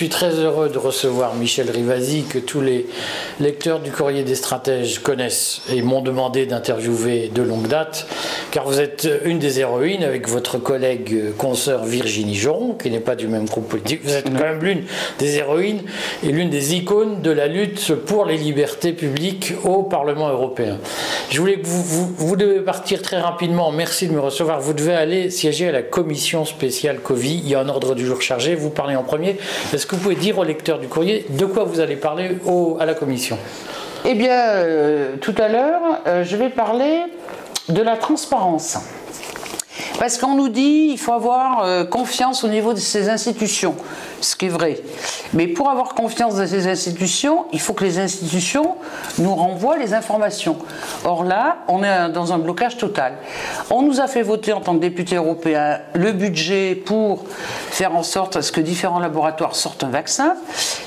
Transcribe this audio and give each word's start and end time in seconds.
suis 0.00 0.08
très 0.08 0.38
heureux 0.38 0.70
de 0.70 0.78
recevoir 0.78 1.34
Michel 1.34 1.70
Rivasi, 1.70 2.22
que 2.22 2.38
tous 2.38 2.62
les 2.62 2.86
lecteurs 3.38 3.80
du 3.80 3.90
Courrier 3.90 4.22
des 4.22 4.34
Stratèges 4.34 5.00
connaissent 5.00 5.60
et 5.70 5.82
m'ont 5.82 6.00
demandé 6.00 6.46
d'interviewer 6.46 7.28
de 7.28 7.42
longue 7.42 7.66
date, 7.66 8.06
car 8.50 8.64
vous 8.64 8.80
êtes 8.80 9.06
une 9.26 9.38
des 9.38 9.60
héroïnes 9.60 10.02
avec 10.02 10.26
votre 10.26 10.56
collègue 10.56 11.36
consoeur 11.36 11.84
Virginie 11.84 12.34
Joron, 12.34 12.72
qui 12.72 12.88
n'est 12.88 12.98
pas 12.98 13.14
du 13.14 13.28
même 13.28 13.44
groupe 13.44 13.68
politique. 13.68 14.00
Vous 14.02 14.14
êtes 14.14 14.24
quand 14.24 14.40
même 14.40 14.64
l'une 14.64 14.84
des 15.18 15.36
héroïnes 15.36 15.82
et 16.24 16.32
l'une 16.32 16.48
des 16.48 16.74
icônes 16.76 17.20
de 17.20 17.30
la 17.30 17.46
lutte 17.46 17.94
pour 17.94 18.24
les 18.24 18.38
libertés 18.38 18.94
publiques 18.94 19.52
au 19.64 19.82
Parlement 19.82 20.30
européen. 20.30 20.78
Je 21.30 21.38
voulais 21.40 21.60
que 21.60 21.66
vous, 21.66 22.12
vous, 22.16 22.34
devez 22.34 22.58
partir 22.58 23.02
très 23.02 23.20
rapidement. 23.20 23.70
Merci 23.70 24.08
de 24.08 24.12
me 24.12 24.18
recevoir. 24.18 24.60
Vous 24.60 24.72
devez 24.72 24.94
aller 24.94 25.30
siéger 25.30 25.68
à 25.68 25.72
la 25.72 25.82
commission 25.82 26.44
spéciale 26.44 26.98
Covid. 26.98 27.40
Il 27.44 27.48
y 27.48 27.54
a 27.54 27.60
un 27.60 27.68
ordre 27.68 27.94
du 27.94 28.04
jour 28.04 28.20
chargé. 28.20 28.56
Vous 28.56 28.70
parlez 28.70 28.96
en 28.96 29.04
premier. 29.04 29.36
Est-ce 29.72 29.86
que 29.86 29.94
vous 29.94 30.02
pouvez 30.02 30.16
dire 30.16 30.38
au 30.38 30.44
lecteur 30.44 30.80
du 30.80 30.88
courrier 30.88 31.26
de 31.28 31.46
quoi 31.46 31.62
vous 31.62 31.78
allez 31.78 31.94
parler 31.94 32.36
à 32.80 32.84
la 32.84 32.94
commission? 32.94 33.38
Eh 34.04 34.14
bien, 34.14 34.40
euh, 34.40 35.16
tout 35.20 35.34
à 35.38 35.46
l'heure, 35.46 36.00
euh, 36.08 36.24
je 36.24 36.36
vais 36.36 36.48
parler 36.48 37.04
de 37.68 37.80
la 37.80 37.96
transparence. 37.96 38.78
Parce 40.00 40.18
qu'on 40.18 40.34
nous 40.34 40.48
dit 40.48 40.88
qu'il 40.88 40.98
faut 40.98 41.12
avoir 41.12 41.62
euh, 41.62 41.84
confiance 41.84 42.42
au 42.42 42.48
niveau 42.48 42.72
de 42.72 42.78
ces 42.78 43.08
institutions, 43.08 43.76
ce 44.20 44.36
qui 44.36 44.46
est 44.46 44.50
vrai. 44.50 44.80
Mais 45.32 45.46
pour 45.46 45.70
avoir 45.70 45.94
confiance 45.94 46.36
dans 46.36 46.46
ces 46.46 46.66
institutions, 46.66 47.46
il 47.52 47.60
faut 47.60 47.72
que 47.72 47.84
les 47.84 47.98
institutions 47.98 48.76
nous 49.18 49.34
renvoient 49.34 49.78
les 49.78 49.94
informations. 49.94 50.56
Or 51.04 51.24
là, 51.24 51.58
on 51.68 51.82
est 51.82 52.10
dans 52.10 52.32
un 52.32 52.38
blocage 52.38 52.76
total. 52.76 53.14
On 53.70 53.82
nous 53.82 54.00
a 54.00 54.06
fait 54.06 54.22
voter 54.22 54.52
en 54.52 54.60
tant 54.60 54.74
que 54.74 54.80
député 54.80 55.16
européen 55.16 55.80
le 55.94 56.12
budget 56.12 56.74
pour 56.74 57.24
faire 57.70 57.94
en 57.94 58.02
sorte 58.02 58.36
à 58.36 58.42
ce 58.42 58.52
que 58.52 58.60
différents 58.60 59.00
laboratoires 59.00 59.54
sortent 59.54 59.84
un 59.84 59.90
vaccin, 59.90 60.34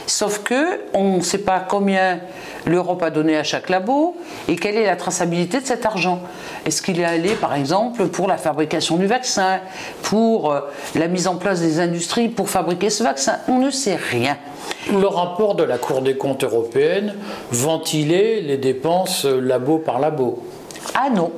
sauf 0.08 0.44
que 0.44 0.82
on 0.94 1.18
ne 1.18 1.22
sait 1.22 1.40
pas 1.40 1.60
combien 1.60 2.20
l'Europe 2.66 3.04
a 3.04 3.10
donné 3.10 3.38
à 3.38 3.44
chaque 3.44 3.70
labo 3.70 4.16
et 4.48 4.56
quelle 4.56 4.78
est 4.78 4.86
la 4.86 4.96
traçabilité 4.96 5.60
de 5.60 5.66
cet 5.66 5.86
argent. 5.86 6.22
Est-ce 6.66 6.82
qu'il 6.82 7.00
est 7.00 7.06
allé, 7.06 7.36
par 7.36 7.54
exemple, 7.54 8.08
pour 8.08 8.28
la 8.28 8.38
fabrication 8.38 8.98
du 8.98 9.06
vaccin, 9.06 9.60
pour 10.04 10.52
euh, 10.52 10.62
la 10.96 11.08
mise 11.08 11.28
en 11.28 11.36
place 11.36 11.60
des 11.60 11.80
industries 11.80 12.30
pour 12.30 12.50
fabriquer 12.50 12.90
ce 12.90 13.04
vaccin? 13.04 13.23
On 13.48 13.60
ne 13.60 13.70
sait 13.70 13.96
rien. 13.96 14.38
Le 14.92 15.08
rapport 15.08 15.56
de 15.56 15.64
la 15.64 15.78
Cour 15.78 16.02
des 16.02 16.18
comptes 16.18 16.44
européenne 16.44 17.16
ventilait 17.52 18.42
les 18.42 18.58
dépenses 18.58 19.26
labo 19.26 19.78
par 19.78 20.00
labo. 20.00 20.44
Ah 20.96 21.10
non, 21.10 21.32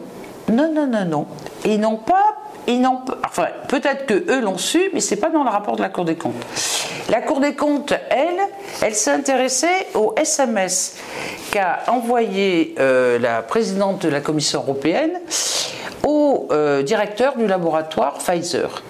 non, 0.52 0.72
non, 0.73 0.88
non, 0.88 1.06
non. 1.06 1.25
Ils 1.66 1.80
n'ont 1.80 1.97
pas 1.97 2.36
ils 2.67 2.81
n'ont 2.81 3.02
enfin 3.23 3.47
peut-être 3.67 4.06
que 4.06 4.31
eux 4.31 4.41
l'ont 4.41 4.58
su, 4.58 4.89
mais 4.94 5.00
c'est 5.00 5.17
pas 5.17 5.30
dans 5.30 5.44
le 5.44 5.50
rapport 5.50 5.75
de 5.75 5.81
la 5.81 5.89
Cour 5.89 6.06
des 6.06 6.16
comptes. 6.16 6.33
La 7.09 7.22
Cour 7.22 7.39
des 7.39 7.53
comptes, 7.53 7.94
elle, 8.09 8.39
elle 8.81 8.95
s'est 8.95 9.11
intéressée 9.11 9.67
au 9.94 10.16
SMS 10.17 10.95
qu'a 11.52 11.83
envoyé 11.88 12.73
euh, 12.80 13.19
la 13.19 13.41
présidente 13.44 14.02
de 14.02 14.09
la 14.09 14.22
Commission 14.22 14.61
européenne 14.61 15.11
au 16.03 16.47
euh, 16.52 16.81
directeur 16.81 17.38
du 17.38 17.45
laboratoire 17.47 18.16
Pfizer. 18.16 18.83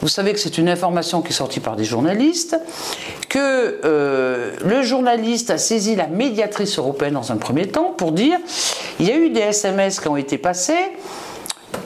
Vous 0.00 0.08
savez 0.08 0.32
que 0.32 0.38
c'est 0.38 0.56
une 0.56 0.68
information 0.68 1.20
qui 1.20 1.28
est 1.28 1.36
sortie 1.36 1.60
par 1.60 1.76
des 1.76 1.84
journalistes, 1.84 2.56
que 3.28 3.80
euh, 3.84 4.52
le 4.64 4.82
journaliste 4.82 5.50
a 5.50 5.58
saisi 5.58 5.94
la 5.94 6.06
médiatrice 6.06 6.78
européenne 6.78 7.14
dans 7.14 7.32
un 7.32 7.36
premier 7.36 7.68
temps 7.68 7.92
pour 7.96 8.12
dire 8.12 8.38
il 8.98 9.06
y 9.06 9.10
a 9.10 9.16
eu 9.16 9.30
des 9.30 9.40
SMS 9.40 10.00
qui 10.00 10.08
ont 10.08 10.16
été 10.16 10.38
passés, 10.38 10.92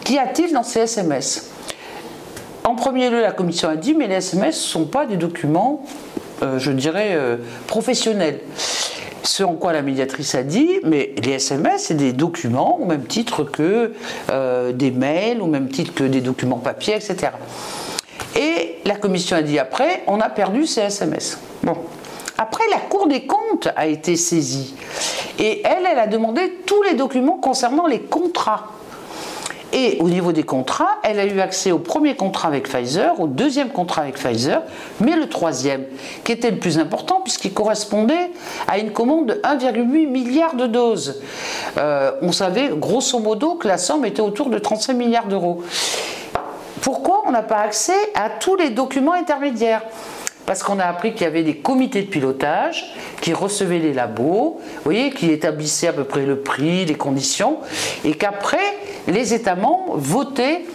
qu'y 0.04 0.18
a-t-il 0.18 0.52
dans 0.52 0.62
ces 0.62 0.80
SMS 0.80 1.50
En 2.62 2.76
premier 2.76 3.10
lieu, 3.10 3.20
la 3.20 3.32
commission 3.32 3.68
a 3.68 3.76
dit 3.76 3.94
mais 3.94 4.06
les 4.06 4.16
SMS 4.16 4.54
ne 4.56 4.68
sont 4.68 4.84
pas 4.84 5.06
des 5.06 5.16
documents, 5.16 5.84
euh, 6.42 6.58
je 6.58 6.70
dirais, 6.70 7.18
professionnels. 7.66 8.40
Ce 9.24 9.42
en 9.42 9.54
quoi 9.54 9.72
la 9.72 9.80
médiatrice 9.80 10.34
a 10.34 10.42
dit, 10.42 10.68
mais 10.84 11.14
les 11.24 11.32
SMS, 11.32 11.86
c'est 11.86 11.94
des 11.94 12.12
documents 12.12 12.78
au 12.78 12.84
même 12.84 13.06
titre 13.06 13.42
que 13.42 13.92
euh, 14.30 14.72
des 14.72 14.90
mails, 14.90 15.40
au 15.40 15.46
même 15.46 15.68
titre 15.68 15.94
que 15.94 16.04
des 16.04 16.20
documents 16.20 16.58
papier, 16.58 16.94
etc. 16.94 17.32
La 18.84 18.96
commission 18.96 19.36
a 19.36 19.42
dit 19.42 19.58
après, 19.58 20.02
on 20.06 20.20
a 20.20 20.28
perdu 20.28 20.66
ces 20.66 20.82
SMS. 20.82 21.38
Bon. 21.62 21.76
Après, 22.36 22.64
la 22.70 22.78
Cour 22.78 23.06
des 23.06 23.26
comptes 23.26 23.68
a 23.76 23.86
été 23.86 24.16
saisie. 24.16 24.74
Et 25.38 25.62
elle, 25.64 25.86
elle 25.90 25.98
a 25.98 26.06
demandé 26.06 26.58
tous 26.66 26.82
les 26.82 26.94
documents 26.94 27.38
concernant 27.38 27.86
les 27.86 28.00
contrats. 28.00 28.68
Et 29.72 29.98
au 30.00 30.08
niveau 30.08 30.30
des 30.30 30.44
contrats, 30.44 30.98
elle 31.02 31.18
a 31.18 31.24
eu 31.24 31.40
accès 31.40 31.72
au 31.72 31.80
premier 31.80 32.14
contrat 32.14 32.46
avec 32.46 32.68
Pfizer, 32.68 33.18
au 33.18 33.26
deuxième 33.26 33.70
contrat 33.70 34.02
avec 34.02 34.14
Pfizer, 34.14 34.62
mais 35.00 35.16
le 35.16 35.28
troisième, 35.28 35.84
qui 36.22 36.30
était 36.30 36.52
le 36.52 36.58
plus 36.58 36.78
important 36.78 37.20
puisqu'il 37.22 37.52
correspondait 37.52 38.30
à 38.68 38.78
une 38.78 38.92
commande 38.92 39.26
de 39.26 39.34
1,8 39.42 40.06
milliard 40.06 40.54
de 40.54 40.68
doses. 40.68 41.20
Euh, 41.76 42.12
on 42.22 42.30
savait 42.30 42.68
grosso 42.76 43.18
modo 43.18 43.54
que 43.54 43.66
la 43.66 43.78
somme 43.78 44.04
était 44.04 44.22
autour 44.22 44.48
de 44.48 44.58
35 44.58 44.94
milliards 44.94 45.26
d'euros. 45.26 45.64
Pourquoi 46.80 47.22
on 47.26 47.30
n'a 47.30 47.42
pas 47.42 47.58
accès 47.58 47.92
à 48.14 48.28
tous 48.30 48.56
les 48.56 48.70
documents 48.70 49.12
intermédiaires? 49.12 49.82
Parce 50.46 50.62
qu'on 50.62 50.78
a 50.78 50.84
appris 50.84 51.12
qu'il 51.12 51.22
y 51.22 51.26
avait 51.26 51.42
des 51.42 51.56
comités 51.56 52.02
de 52.02 52.08
pilotage 52.08 52.94
qui 53.22 53.32
recevaient 53.32 53.78
les 53.78 53.94
labos, 53.94 54.60
vous 54.60 54.82
voyez, 54.84 55.10
qui 55.10 55.30
établissaient 55.30 55.88
à 55.88 55.92
peu 55.94 56.04
près 56.04 56.26
le 56.26 56.40
prix, 56.40 56.84
les 56.84 56.96
conditions, 56.96 57.58
et 58.04 58.14
qu'après, 58.14 58.76
les 59.08 59.32
États 59.32 59.54
membres 59.54 59.96
votaient 59.96 60.66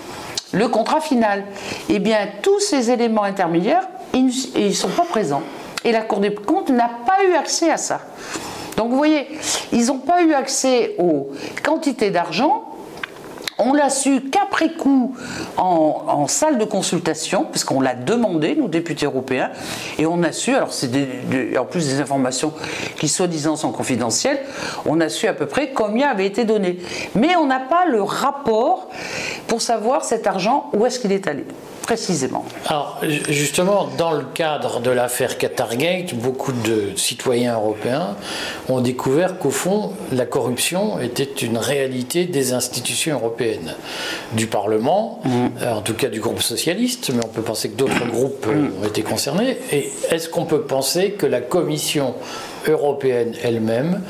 le 0.52 0.68
contrat 0.68 1.02
final. 1.02 1.44
Eh 1.88 2.00
bien, 2.00 2.28
tous 2.42 2.60
ces 2.60 2.90
éléments 2.90 3.24
intermédiaires, 3.24 3.88
ils 4.14 4.32
ne 4.56 4.72
sont 4.72 4.90
pas 4.90 5.04
présents. 5.04 5.44
Et 5.84 5.92
la 5.92 6.02
Cour 6.02 6.20
des 6.20 6.34
comptes 6.34 6.70
n'a 6.70 6.90
pas 7.06 7.24
eu 7.30 7.36
accès 7.36 7.70
à 7.70 7.78
ça. 7.78 8.02
Donc 8.76 8.90
vous 8.90 8.98
voyez, 8.98 9.28
ils 9.72 9.86
n'ont 9.88 10.00
pas 10.00 10.24
eu 10.24 10.34
accès 10.34 10.96
aux 10.98 11.30
quantités 11.64 12.10
d'argent 12.10 12.64
on 13.60 13.74
l'a 13.74 13.90
su 13.90 14.22
qu'après 14.22 14.70
coup 14.74 15.16
en, 15.58 16.28
salle 16.28 16.58
de 16.58 16.66
consultation, 16.66 17.46
puisqu'on 17.46 17.82
l'a 17.82 17.94
demandé, 17.94 18.56
nous 18.56 18.68
députés 18.68 19.06
européens, 19.06 19.52
et 19.98 20.06
on 20.06 20.24
a 20.24 20.32
su, 20.32 20.56
alors 20.56 20.74
c'est 20.74 20.90
en 21.58 21.66
plus 21.66 21.88
des 21.88 22.00
informations 22.02 22.54
qui 22.98 23.08
soi-disant 23.08 23.56
sont 23.56 23.72
confidentielles, 23.72 24.40
on 24.86 25.00
a 25.02 25.10
su 25.10 25.28
à 25.28 25.34
peu 25.34 25.46
près 25.46 25.72
combien 25.72 26.10
avait 26.10 26.26
été 26.26 26.46
donné. 26.46 26.80
Mais 27.16 27.36
on 27.36 27.46
n'a 27.46 27.60
pas 27.60 27.86
le 27.86 28.02
rapport 28.02 28.90
pour 29.48 29.62
savoir 29.62 30.04
cet 30.06 30.28
argent, 30.28 30.70
où 30.74 30.86
est-ce 30.86 31.00
qu'il 31.00 31.12
est 31.12 31.28
allé 31.28 31.46
précisément 31.90 32.46
Alors, 32.68 33.02
justement, 33.30 33.90
dans 33.98 34.12
le 34.12 34.24
cadre 34.24 34.80
de 34.80 34.92
l'affaire 34.92 35.40
Qatargate, 35.40 36.14
beaucoup 36.14 36.52
de 36.52 36.96
citoyens 36.96 37.56
européens 37.56 38.16
ont 38.68 38.80
découvert 38.80 39.40
qu'au 39.40 39.50
fond, 39.50 39.94
la 40.12 40.28
corruption 40.28 41.00
était 41.00 41.24
une 41.24 41.58
réalité 41.58 42.26
des 42.26 42.54
institutions 42.54 43.16
européennes, 43.16 43.74
du 44.34 44.46
Parlement, 44.46 45.20
mm. 45.26 45.30
euh, 45.64 45.74
en 45.74 45.82
tout 45.82 45.96
cas 45.96 46.10
du 46.10 46.20
groupe 46.20 46.44
socialiste, 46.44 47.10
mais 47.12 47.26
on 47.26 47.30
peut 47.30 47.42
penser 47.42 47.72
que 47.72 47.78
d'autres 47.78 48.06
groupes 48.06 48.46
euh, 48.48 48.54
mm. 48.54 48.84
ont 48.84 48.88
été 48.88 49.02
concernés. 49.02 49.58
Et 49.72 49.90
est-ce 50.12 50.30
qu'on 50.30 50.46
peut 50.46 50.62
penser 50.62 51.14
que 51.14 51.26
la 51.26 51.42
Commission 51.42 52.14
européenne 52.68 53.34
elle-même 53.44 54.04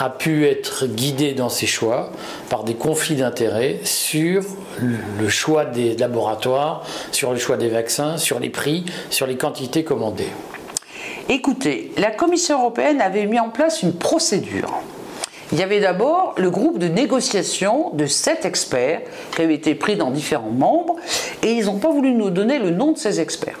a 0.00 0.10
pu 0.10 0.46
être 0.46 0.86
guidée 0.86 1.34
dans 1.34 1.48
ses 1.48 1.66
choix 1.66 2.10
par 2.48 2.62
des 2.62 2.74
conflits 2.74 3.16
d'intérêts 3.16 3.80
sur 3.82 4.44
le 4.80 5.28
choix 5.28 5.64
des 5.64 5.96
laboratoires, 5.96 6.84
sur 7.10 7.32
le 7.32 7.38
choix 7.38 7.56
des 7.56 7.68
vaccins, 7.68 8.16
sur 8.16 8.38
les 8.38 8.48
prix, 8.48 8.84
sur 9.10 9.26
les 9.26 9.36
quantités 9.36 9.82
commandées. 9.82 10.30
Écoutez, 11.28 11.90
la 11.98 12.12
Commission 12.12 12.60
européenne 12.60 13.00
avait 13.00 13.26
mis 13.26 13.40
en 13.40 13.50
place 13.50 13.82
une 13.82 13.92
procédure. 13.92 14.72
Il 15.50 15.58
y 15.58 15.62
avait 15.62 15.80
d'abord 15.80 16.34
le 16.36 16.50
groupe 16.50 16.78
de 16.78 16.88
négociation 16.88 17.90
de 17.94 18.06
sept 18.06 18.44
experts 18.44 19.00
qui 19.34 19.42
avaient 19.42 19.54
été 19.54 19.74
pris 19.74 19.96
dans 19.96 20.10
différents 20.10 20.50
membres 20.50 20.96
et 21.42 21.52
ils 21.52 21.66
n'ont 21.66 21.78
pas 21.78 21.90
voulu 21.90 22.12
nous 22.12 22.30
donner 22.30 22.58
le 22.58 22.70
nom 22.70 22.92
de 22.92 22.98
ces 22.98 23.18
experts. 23.20 23.58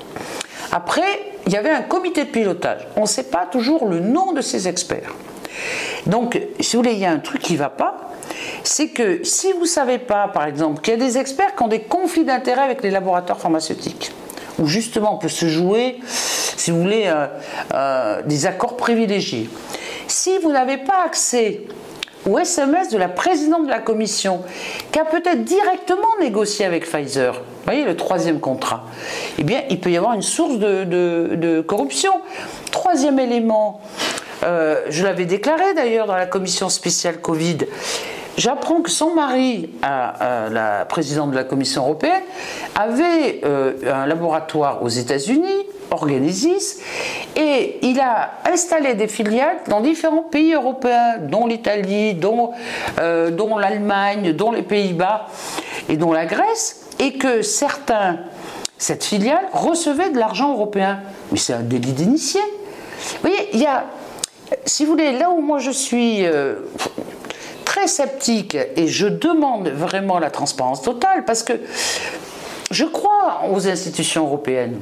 Après, 0.70 1.32
il 1.46 1.52
y 1.52 1.56
avait 1.56 1.70
un 1.70 1.82
comité 1.82 2.24
de 2.24 2.30
pilotage. 2.30 2.86
On 2.96 3.02
ne 3.02 3.06
sait 3.06 3.24
pas 3.24 3.46
toujours 3.50 3.86
le 3.86 4.00
nom 4.00 4.32
de 4.32 4.40
ces 4.40 4.68
experts. 4.68 5.14
Donc, 6.08 6.40
si 6.58 6.74
vous 6.74 6.82
voulez, 6.82 6.94
il 6.94 7.00
y 7.00 7.06
a 7.06 7.10
un 7.10 7.18
truc 7.18 7.42
qui 7.42 7.52
ne 7.52 7.58
va 7.58 7.68
pas, 7.68 8.12
c'est 8.64 8.88
que 8.88 9.22
si 9.24 9.52
vous 9.52 9.62
ne 9.62 9.66
savez 9.66 9.98
pas, 9.98 10.28
par 10.28 10.44
exemple, 10.44 10.80
qu'il 10.80 10.94
y 10.94 10.96
a 10.96 11.00
des 11.00 11.18
experts 11.18 11.54
qui 11.54 11.62
ont 11.62 11.68
des 11.68 11.82
conflits 11.82 12.24
d'intérêts 12.24 12.62
avec 12.62 12.82
les 12.82 12.90
laboratoires 12.90 13.38
pharmaceutiques, 13.38 14.12
où 14.58 14.66
justement 14.66 15.14
on 15.14 15.18
peut 15.18 15.28
se 15.28 15.48
jouer, 15.48 15.98
si 16.06 16.70
vous 16.70 16.80
voulez, 16.80 17.04
euh, 17.06 17.26
euh, 17.74 18.22
des 18.22 18.46
accords 18.46 18.76
privilégiés. 18.76 19.48
Si 20.06 20.38
vous 20.38 20.50
n'avez 20.50 20.78
pas 20.78 21.04
accès 21.04 21.62
au 22.28 22.38
SMS 22.38 22.88
de 22.88 22.98
la 22.98 23.08
présidente 23.08 23.66
de 23.66 23.70
la 23.70 23.78
commission, 23.78 24.40
qui 24.90 24.98
a 24.98 25.04
peut-être 25.04 25.44
directement 25.44 26.08
négocié 26.20 26.64
avec 26.64 26.86
Pfizer, 26.86 27.34
vous 27.34 27.64
voyez 27.64 27.84
le 27.84 27.96
troisième 27.96 28.40
contrat, 28.40 28.84
eh 29.38 29.44
bien 29.44 29.62
il 29.68 29.78
peut 29.78 29.90
y 29.90 29.96
avoir 29.96 30.14
une 30.14 30.22
source 30.22 30.58
de 30.58 31.60
corruption. 31.66 32.12
Troisième 32.70 33.18
élément, 33.18 33.80
euh, 34.44 34.82
je 34.88 35.04
l'avais 35.04 35.24
déclaré 35.24 35.74
d'ailleurs 35.74 36.06
dans 36.06 36.16
la 36.16 36.26
commission 36.26 36.68
spéciale 36.68 37.20
Covid. 37.20 37.58
J'apprends 38.38 38.82
que 38.82 38.90
son 38.90 39.14
mari, 39.14 39.68
la 39.82 40.86
présidente 40.88 41.32
de 41.32 41.34
la 41.34 41.42
Commission 41.42 41.82
européenne, 41.82 42.22
avait 42.76 43.40
euh, 43.44 43.72
un 43.92 44.06
laboratoire 44.06 44.80
aux 44.84 44.88
États-Unis, 44.88 45.66
Organisis, 45.90 46.80
et 47.34 47.78
il 47.82 47.98
a 47.98 48.34
installé 48.48 48.94
des 48.94 49.08
filiales 49.08 49.56
dans 49.66 49.80
différents 49.80 50.22
pays 50.22 50.54
européens, 50.54 51.18
dont 51.18 51.48
l'Italie, 51.48 52.14
dont, 52.14 52.52
euh, 53.00 53.30
dont 53.30 53.58
l'Allemagne, 53.58 54.32
dont 54.34 54.52
les 54.52 54.62
Pays-Bas 54.62 55.26
et 55.88 55.96
dont 55.96 56.12
la 56.12 56.26
Grèce, 56.26 56.86
et 57.00 57.14
que 57.14 57.42
certains, 57.42 58.18
cette 58.76 59.02
filiale, 59.02 59.48
recevait 59.52 60.10
de 60.10 60.18
l'argent 60.18 60.52
européen. 60.52 61.00
Mais 61.32 61.38
c'est 61.38 61.54
un 61.54 61.62
délit 61.62 61.92
d'initié. 61.92 62.40
Vous 62.40 63.28
voyez, 63.28 63.48
il 63.52 63.60
y 63.60 63.66
a, 63.66 63.84
si 64.64 64.84
vous 64.84 64.92
voulez, 64.92 65.12
là 65.12 65.30
où 65.30 65.40
moi 65.40 65.58
je 65.58 65.70
suis 65.70 66.26
euh, 66.26 66.56
très 67.64 67.86
sceptique 67.86 68.56
et 68.76 68.86
je 68.86 69.06
demande 69.06 69.68
vraiment 69.68 70.18
la 70.18 70.30
transparence 70.30 70.82
totale 70.82 71.24
parce 71.24 71.42
que 71.42 71.54
je 72.70 72.84
crois 72.84 73.42
aux 73.50 73.68
institutions 73.68 74.24
européennes. 74.24 74.78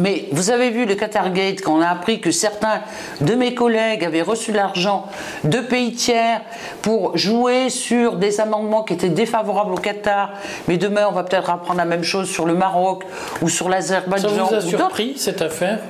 Mais 0.00 0.28
vous 0.32 0.50
avez 0.50 0.70
vu 0.70 0.86
le 0.86 0.94
Qatargate 0.94 1.60
quand 1.62 1.76
on 1.76 1.80
a 1.80 1.88
appris 1.88 2.20
que 2.20 2.30
certains 2.30 2.80
de 3.20 3.34
mes 3.34 3.54
collègues 3.54 4.04
avaient 4.04 4.22
reçu 4.22 4.52
l'argent 4.52 5.06
de 5.44 5.58
pays 5.58 5.92
tiers 5.92 6.40
pour 6.80 7.16
jouer 7.18 7.70
sur 7.70 8.16
des 8.16 8.40
amendements 8.40 8.84
qui 8.84 8.94
étaient 8.94 9.08
défavorables 9.08 9.72
au 9.72 9.76
Qatar. 9.76 10.32
Mais 10.68 10.76
demain, 10.76 11.06
on 11.08 11.12
va 11.12 11.24
peut-être 11.24 11.50
apprendre 11.50 11.78
la 11.78 11.84
même 11.84 12.04
chose 12.04 12.30
sur 12.30 12.46
le 12.46 12.54
Maroc 12.54 13.04
ou 13.42 13.48
sur 13.48 13.68
l'Azerbaïdjan. 13.68 14.28
Ça 14.28 14.42
vous 14.42 14.54
a 14.54 14.60
surpris 14.60 15.14
cette 15.16 15.42
affaire? 15.42 15.80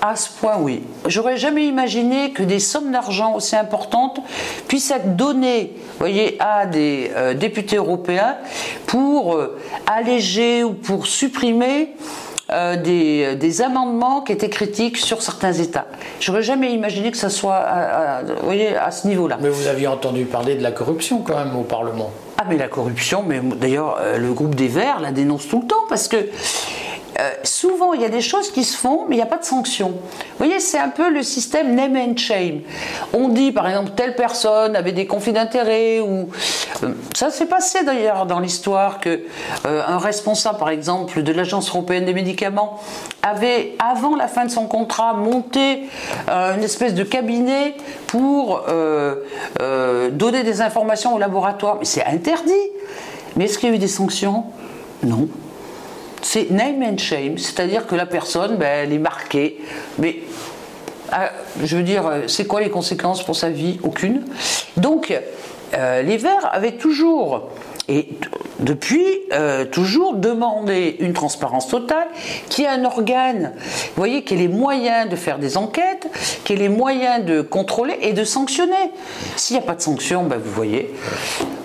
À 0.00 0.16
ce 0.16 0.30
point, 0.30 0.56
oui. 0.58 0.82
J'aurais 1.06 1.36
jamais 1.36 1.66
imaginé 1.66 2.30
que 2.30 2.42
des 2.42 2.60
sommes 2.60 2.92
d'argent 2.92 3.34
aussi 3.34 3.56
importantes 3.56 4.20
puissent 4.68 4.90
être 4.90 5.16
données, 5.16 5.72
voyez, 5.98 6.36
à 6.40 6.66
des 6.66 7.10
euh, 7.16 7.34
députés 7.34 7.76
européens 7.76 8.36
pour 8.86 9.34
euh, 9.34 9.58
alléger 9.86 10.62
ou 10.62 10.72
pour 10.72 11.06
supprimer 11.06 11.94
euh, 12.50 12.76
des, 12.76 13.62
amendements 13.62 14.20
qui 14.20 14.32
étaient 14.32 14.48
critiques 14.48 14.98
sur 14.98 15.20
certains 15.20 15.52
États. 15.52 15.86
J'aurais 16.20 16.42
jamais 16.42 16.72
imaginé 16.72 17.10
que 17.10 17.16
ça 17.16 17.28
soit 17.28 17.56
à, 17.56 18.22
voyez, 18.44 18.76
à 18.76 18.92
ce 18.92 19.08
niveau-là. 19.08 19.38
Mais 19.40 19.48
vous 19.48 19.66
aviez 19.66 19.88
entendu 19.88 20.24
parler 20.26 20.54
de 20.54 20.62
la 20.62 20.70
corruption 20.70 21.22
quand 21.22 21.36
même 21.36 21.56
au 21.56 21.64
Parlement. 21.64 22.10
Ah 22.38 22.44
mais 22.48 22.56
la 22.56 22.68
corruption, 22.68 23.24
mais 23.26 23.40
d'ailleurs 23.40 23.98
le 24.16 24.32
groupe 24.32 24.54
des 24.54 24.68
Verts 24.68 25.00
la 25.00 25.10
dénonce 25.10 25.48
tout 25.48 25.60
le 25.60 25.66
temps 25.66 25.84
parce 25.88 26.06
que 26.06 26.28
euh, 27.20 27.30
souvent, 27.42 27.94
il 27.94 28.00
y 28.00 28.04
a 28.04 28.08
des 28.08 28.20
choses 28.20 28.52
qui 28.52 28.62
se 28.62 28.76
font, 28.76 29.06
mais 29.08 29.16
il 29.16 29.18
n'y 29.18 29.24
a 29.24 29.26
pas 29.26 29.38
de 29.38 29.44
sanction. 29.44 29.88
Vous 29.88 30.36
voyez, 30.38 30.60
c'est 30.60 30.78
un 30.78 30.88
peu 30.88 31.10
le 31.10 31.24
système 31.24 31.74
name 31.74 31.96
and 31.96 32.16
shame. 32.16 32.60
On 33.12 33.28
dit, 33.28 33.50
par 33.50 33.68
exemple, 33.68 33.90
telle 33.96 34.14
personne 34.14 34.76
avait 34.76 34.92
des 34.92 35.06
conflits 35.06 35.32
d'intérêts, 35.32 35.98
euh, 36.00 36.24
ça 37.16 37.30
s'est 37.30 37.46
passé 37.46 37.82
d'ailleurs 37.82 38.26
dans 38.26 38.38
l'histoire 38.38 39.00
que 39.00 39.20
euh, 39.66 39.82
un 39.86 39.98
responsable, 39.98 40.58
par 40.58 40.68
exemple, 40.68 41.24
de 41.24 41.32
l'Agence 41.32 41.70
européenne 41.70 42.04
des 42.04 42.14
médicaments 42.14 42.78
avait, 43.22 43.74
avant 43.80 44.14
la 44.14 44.28
fin 44.28 44.44
de 44.44 44.50
son 44.50 44.66
contrat, 44.66 45.14
monté 45.14 45.88
une 46.28 46.62
espèce 46.62 46.94
de 46.94 47.02
cabinet 47.02 47.74
pour 48.06 48.62
donner 49.58 50.42
des 50.44 50.62
informations 50.62 51.14
au 51.14 51.18
laboratoire. 51.18 51.76
Mais 51.78 51.84
c'est 51.84 52.04
interdit. 52.04 52.52
Mais 53.36 53.46
est-ce 53.46 53.58
qu'il 53.58 53.70
y 53.70 53.72
a 53.72 53.74
eu 53.74 53.78
des 53.78 53.88
sanctions? 53.88 54.44
Non 55.02 55.28
c'est 56.22 56.50
name 56.50 56.82
and 56.82 56.98
shame, 56.98 57.38
c'est-à-dire 57.38 57.86
que 57.86 57.94
la 57.94 58.06
personne, 58.06 58.56
ben, 58.56 58.84
elle 58.84 58.92
est 58.92 58.98
marquée. 58.98 59.58
Mais 59.98 60.16
ah, 61.10 61.30
je 61.62 61.76
veux 61.76 61.82
dire, 61.82 62.04
c'est 62.26 62.46
quoi 62.46 62.60
les 62.60 62.70
conséquences 62.70 63.22
pour 63.22 63.36
sa 63.36 63.50
vie? 63.50 63.78
Aucune. 63.82 64.24
Donc, 64.76 65.12
euh, 65.74 66.02
les 66.02 66.16
Verts 66.16 66.48
avaient 66.52 66.76
toujours 66.76 67.48
et 67.88 68.08
depuis, 68.60 69.06
euh, 69.32 69.64
toujours 69.64 70.14
demander 70.14 70.96
une 71.00 71.12
transparence 71.12 71.68
totale, 71.68 72.08
qui 72.48 72.64
est 72.64 72.68
un 72.68 72.84
organe, 72.84 73.52
vous 73.56 73.96
voyez, 73.96 74.24
qui 74.24 74.34
ait 74.34 74.38
les 74.38 74.48
moyens 74.48 75.08
de 75.08 75.16
faire 75.16 75.38
des 75.38 75.56
enquêtes, 75.56 76.08
qui 76.44 76.52
ait 76.52 76.56
les 76.56 76.68
moyens 76.68 77.24
de 77.24 77.40
contrôler 77.40 77.96
et 78.02 78.12
de 78.12 78.24
sanctionner. 78.24 78.74
S'il 79.36 79.56
n'y 79.56 79.62
a 79.62 79.66
pas 79.66 79.74
de 79.74 79.80
sanction, 79.80 80.24
ben 80.24 80.38
vous 80.38 80.50
voyez, 80.50 80.92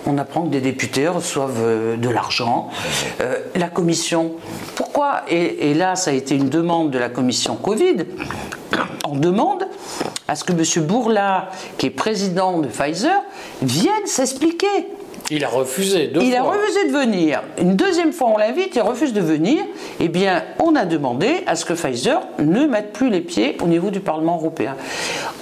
on 0.06 0.16
apprend 0.18 0.42
que 0.42 0.50
des 0.50 0.60
députés 0.60 1.08
reçoivent 1.08 1.60
euh, 1.60 1.96
de 1.96 2.08
l'argent. 2.08 2.70
Euh, 3.20 3.38
la 3.54 3.68
commission, 3.68 4.32
pourquoi 4.76 5.22
et, 5.28 5.70
et 5.70 5.74
là, 5.74 5.96
ça 5.96 6.10
a 6.10 6.14
été 6.14 6.36
une 6.36 6.48
demande 6.48 6.90
de 6.90 6.98
la 6.98 7.08
commission 7.08 7.56
Covid. 7.56 8.06
On 9.06 9.16
demande 9.16 9.66
à 10.26 10.36
ce 10.36 10.44
que 10.44 10.52
M. 10.52 10.86
Bourla, 10.86 11.50
qui 11.76 11.86
est 11.86 11.90
président 11.90 12.58
de 12.58 12.68
Pfizer, 12.68 13.20
vienne 13.62 14.06
s'expliquer. 14.06 14.88
Il 15.30 15.42
a 15.44 15.48
refusé 15.48 16.08
deux 16.08 16.20
il 16.20 16.36
a 16.36 16.42
refusé 16.42 16.86
de 16.88 16.92
venir. 16.92 17.42
Une 17.58 17.76
deuxième 17.76 18.12
fois, 18.12 18.28
on 18.28 18.36
l'invite, 18.36 18.76
il 18.76 18.82
refuse 18.82 19.12
de 19.12 19.20
venir. 19.20 19.64
Eh 20.00 20.08
bien, 20.08 20.44
on 20.62 20.76
a 20.76 20.84
demandé 20.84 21.44
à 21.46 21.56
ce 21.56 21.64
que 21.64 21.72
Pfizer 21.72 22.20
ne 22.38 22.66
mette 22.66 22.92
plus 22.92 23.08
les 23.08 23.20
pieds 23.20 23.56
au 23.62 23.66
niveau 23.66 23.90
du 23.90 24.00
Parlement 24.00 24.36
européen. 24.36 24.76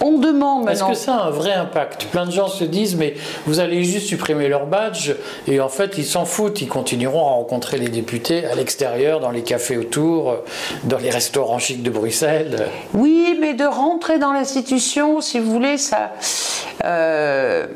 On 0.00 0.18
demande 0.18 0.64
maintenant. 0.64 0.90
Est-ce 0.90 1.00
que 1.00 1.04
ça 1.06 1.14
a 1.16 1.26
un 1.26 1.30
vrai 1.30 1.52
impact? 1.52 2.06
Plein 2.06 2.26
de 2.26 2.30
gens 2.30 2.46
se 2.46 2.64
disent, 2.64 2.96
mais 2.96 3.14
vous 3.46 3.58
allez 3.58 3.82
juste 3.82 4.06
supprimer 4.06 4.48
leur 4.48 4.66
badge, 4.66 5.12
et 5.48 5.60
en 5.60 5.68
fait, 5.68 5.98
ils 5.98 6.04
s'en 6.04 6.24
foutent. 6.24 6.60
Ils 6.60 6.68
continueront 6.68 7.26
à 7.26 7.30
rencontrer 7.32 7.78
les 7.78 7.88
députés 7.88 8.44
à 8.46 8.54
l'extérieur, 8.54 9.18
dans 9.18 9.30
les 9.30 9.42
cafés 9.42 9.76
autour, 9.76 10.36
dans 10.84 10.98
les 10.98 11.10
restaurants 11.10 11.58
chics 11.58 11.82
de 11.82 11.90
Bruxelles. 11.90 12.66
Oui, 12.94 13.36
mais 13.40 13.54
de 13.54 13.64
rentrer 13.64 14.18
dans 14.18 14.32
l'institution, 14.32 15.20
si 15.20 15.40
vous 15.40 15.50
voulez, 15.50 15.76
ça. 15.76 16.12
Euh, 16.84 17.66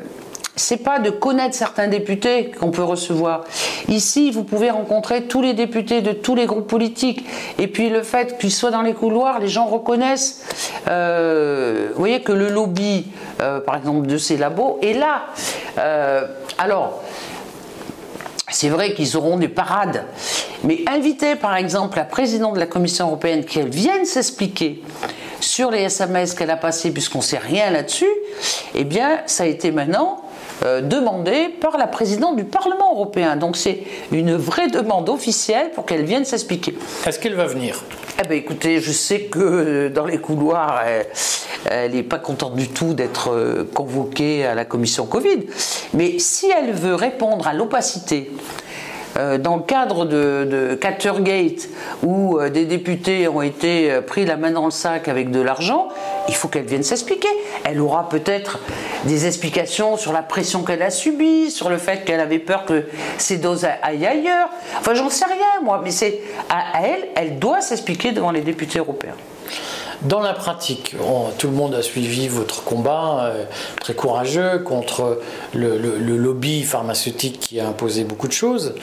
c'est 0.57 0.77
pas 0.77 0.99
de 0.99 1.11
connaître 1.11 1.55
certains 1.55 1.87
députés 1.87 2.51
qu'on 2.51 2.71
peut 2.71 2.83
recevoir. 2.83 3.45
Ici, 3.87 4.31
vous 4.31 4.43
pouvez 4.43 4.71
rencontrer 4.71 5.23
tous 5.23 5.41
les 5.41 5.53
députés 5.53 6.01
de 6.01 6.11
tous 6.11 6.35
les 6.35 6.45
groupes 6.45 6.67
politiques. 6.67 7.25
Et 7.59 7.67
puis 7.67 7.89
le 7.89 8.03
fait 8.03 8.37
qu'ils 8.37 8.51
soient 8.51 8.71
dans 8.71 8.81
les 8.81 8.93
couloirs, 8.93 9.39
les 9.39 9.47
gens 9.47 9.67
reconnaissent, 9.67 10.43
euh, 10.89 11.89
vous 11.93 11.99
voyez, 11.99 12.21
que 12.21 12.31
le 12.31 12.49
lobby, 12.49 13.07
euh, 13.39 13.59
par 13.61 13.77
exemple, 13.77 14.07
de 14.07 14.17
ces 14.17 14.35
labos 14.35 14.79
est 14.81 14.93
là. 14.93 15.27
Euh, 15.77 16.25
alors, 16.57 17.03
c'est 18.49 18.69
vrai 18.69 18.93
qu'ils 18.93 19.15
auront 19.15 19.37
des 19.37 19.49
parades, 19.49 20.05
mais 20.63 20.79
inviter 20.87 21.35
par 21.35 21.55
exemple 21.55 21.97
la 21.97 22.05
présidente 22.05 22.55
de 22.55 22.59
la 22.59 22.65
Commission 22.65 23.07
européenne 23.07 23.45
qu'elle 23.45 23.69
vienne 23.69 24.05
s'expliquer 24.05 24.81
sur 25.39 25.69
les 25.69 25.81
SMS 25.81 26.33
qu'elle 26.33 26.49
a 26.49 26.57
passés, 26.57 26.91
puisqu'on 26.91 27.19
ne 27.19 27.23
sait 27.23 27.37
rien 27.37 27.69
là-dessus, 27.69 28.09
eh 28.73 28.83
bien, 28.83 29.21
ça 29.25 29.43
a 29.43 29.45
été 29.45 29.71
maintenant 29.71 30.16
euh, 30.63 30.81
demandée 30.81 31.49
par 31.49 31.77
la 31.77 31.87
présidente 31.87 32.35
du 32.35 32.43
Parlement 32.43 32.93
européen. 32.93 33.35
Donc 33.35 33.57
c'est 33.57 33.83
une 34.11 34.35
vraie 34.35 34.67
demande 34.67 35.09
officielle 35.09 35.71
pour 35.71 35.85
qu'elle 35.85 36.03
vienne 36.03 36.25
s'expliquer. 36.25 36.75
Est-ce 37.05 37.19
qu'elle 37.19 37.35
va 37.35 37.45
venir? 37.45 37.83
Eh 38.19 38.27
bien, 38.27 38.37
écoutez, 38.37 38.81
je 38.81 38.91
sais 38.91 39.21
que 39.21 39.39
euh, 39.39 39.89
dans 39.89 40.05
les 40.05 40.17
couloirs, 40.17 40.81
elle 41.69 41.91
n'est 41.91 42.03
pas 42.03 42.19
contente 42.19 42.55
du 42.55 42.67
tout 42.67 42.93
d'être 42.93 43.31
euh, 43.31 43.69
convoquée 43.73 44.45
à 44.45 44.55
la 44.55 44.65
commission 44.65 45.05
Covid. 45.05 45.45
Mais 45.93 46.19
si 46.19 46.49
elle 46.49 46.73
veut 46.73 46.95
répondre 46.95 47.47
à 47.47 47.53
l'opacité 47.53 48.31
euh, 49.17 49.37
dans 49.37 49.55
le 49.55 49.63
cadre 49.63 50.05
de, 50.05 50.47
de 50.49 50.75
Catergate, 50.75 51.69
où 52.03 52.37
euh, 52.37 52.49
des 52.49 52.65
députés 52.65 53.27
ont 53.27 53.41
été 53.41 53.91
euh, 53.91 54.01
pris 54.01 54.25
la 54.25 54.37
main 54.37 54.51
dans 54.51 54.65
le 54.65 54.71
sac 54.71 55.07
avec 55.07 55.31
de 55.31 55.41
l'argent, 55.41 55.87
il 56.27 56.35
faut 56.35 56.47
qu'elle 56.47 56.65
vienne 56.65 56.83
s'expliquer. 56.83 57.27
Elle 57.63 57.81
aura 57.81 58.09
peut-être 58.09 58.59
des 59.05 59.25
explications 59.25 59.97
sur 59.97 60.13
la 60.13 60.21
pression 60.21 60.63
qu'elle 60.63 60.83
a 60.83 60.91
subie, 60.91 61.49
sur 61.49 61.69
le 61.69 61.77
fait 61.77 62.05
qu'elle 62.05 62.19
avait 62.19 62.39
peur 62.39 62.65
que 62.65 62.85
ses 63.17 63.37
doses 63.37 63.65
aillent 63.81 64.05
ailleurs. 64.05 64.49
Enfin, 64.79 64.93
j'en 64.93 65.09
sais 65.09 65.25
rien, 65.25 65.63
moi, 65.63 65.81
mais 65.83 65.91
c'est 65.91 66.19
à 66.49 66.81
elle, 66.83 67.07
elle 67.15 67.39
doit 67.39 67.61
s'expliquer 67.61 68.11
devant 68.11 68.31
les 68.31 68.41
députés 68.41 68.79
européens. 68.79 69.15
Dans 70.03 70.19
la 70.19 70.33
pratique, 70.33 70.95
tout 71.39 71.47
le 71.47 71.53
monde 71.53 71.73
a 71.73 71.81
suivi 71.81 72.27
votre 72.27 72.63
combat 72.63 73.31
euh, 73.31 73.45
très 73.79 73.95
courageux 73.95 74.59
contre 74.59 75.19
le, 75.55 75.77
lobby 75.97 76.61
pharmaceutique 76.61 77.39
qui 77.39 77.59
a 77.59 77.67
imposé 77.67 78.03
beaucoup 78.03 78.27
de 78.27 78.33
choses. 78.33 78.75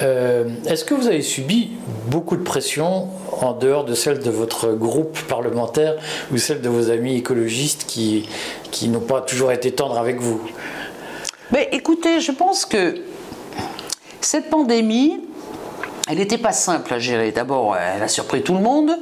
Euh, 0.00 0.44
est-ce 0.66 0.84
que 0.84 0.94
vous 0.94 1.08
avez 1.08 1.22
subi 1.22 1.72
beaucoup 2.06 2.36
de 2.36 2.44
pression 2.44 3.08
en 3.40 3.52
dehors 3.52 3.84
de 3.84 3.94
celle 3.94 4.20
de 4.20 4.30
votre 4.30 4.72
groupe 4.72 5.18
parlementaire 5.22 5.96
ou 6.32 6.38
celle 6.38 6.60
de 6.60 6.68
vos 6.68 6.90
amis 6.90 7.16
écologistes 7.16 7.84
qui, 7.88 8.28
qui 8.70 8.88
n'ont 8.88 9.00
pas 9.00 9.22
toujours 9.22 9.50
été 9.50 9.72
tendres 9.72 9.98
avec 9.98 10.20
vous? 10.20 10.40
Mais 11.50 11.68
écoutez, 11.72 12.20
je 12.20 12.30
pense 12.30 12.64
que 12.64 12.94
cette 14.20 14.50
pandémie, 14.50 15.20
elle 16.08 16.18
n'était 16.18 16.38
pas 16.38 16.52
simple 16.52 16.94
à 16.94 17.00
gérer. 17.00 17.32
D'abord, 17.32 17.76
elle 17.76 18.02
a 18.02 18.08
surpris 18.08 18.42
tout 18.42 18.54
le 18.54 18.60
monde. 18.60 18.92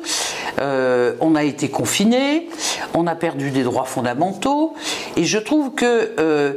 Euh, 0.61 1.15
on 1.21 1.35
a 1.35 1.45
été 1.45 1.69
confinés, 1.69 2.49
on 2.95 3.07
a 3.07 3.15
perdu 3.15 3.51
des 3.51 3.63
droits 3.63 3.85
fondamentaux, 3.85 4.75
et 5.17 5.25
je 5.25 5.39
trouve 5.39 5.75
que 5.75 6.13
euh, 6.19 6.55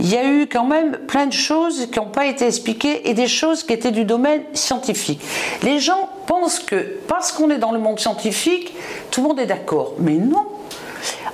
il 0.00 0.08
y 0.08 0.16
a 0.16 0.24
eu 0.24 0.46
quand 0.46 0.64
même 0.64 0.98
plein 1.06 1.26
de 1.26 1.32
choses 1.32 1.88
qui 1.90 1.98
n'ont 1.98 2.06
pas 2.06 2.26
été 2.26 2.46
expliquées 2.46 3.08
et 3.08 3.14
des 3.14 3.28
choses 3.28 3.62
qui 3.62 3.72
étaient 3.72 3.90
du 3.90 4.04
domaine 4.04 4.42
scientifique. 4.52 5.20
Les 5.62 5.78
gens 5.78 6.08
pensent 6.26 6.60
que 6.60 6.98
parce 7.08 7.32
qu'on 7.32 7.50
est 7.50 7.58
dans 7.58 7.72
le 7.72 7.78
monde 7.78 7.98
scientifique, 7.98 8.72
tout 9.10 9.22
le 9.22 9.28
monde 9.28 9.40
est 9.40 9.46
d'accord, 9.46 9.94
mais 9.98 10.14
non. 10.14 10.46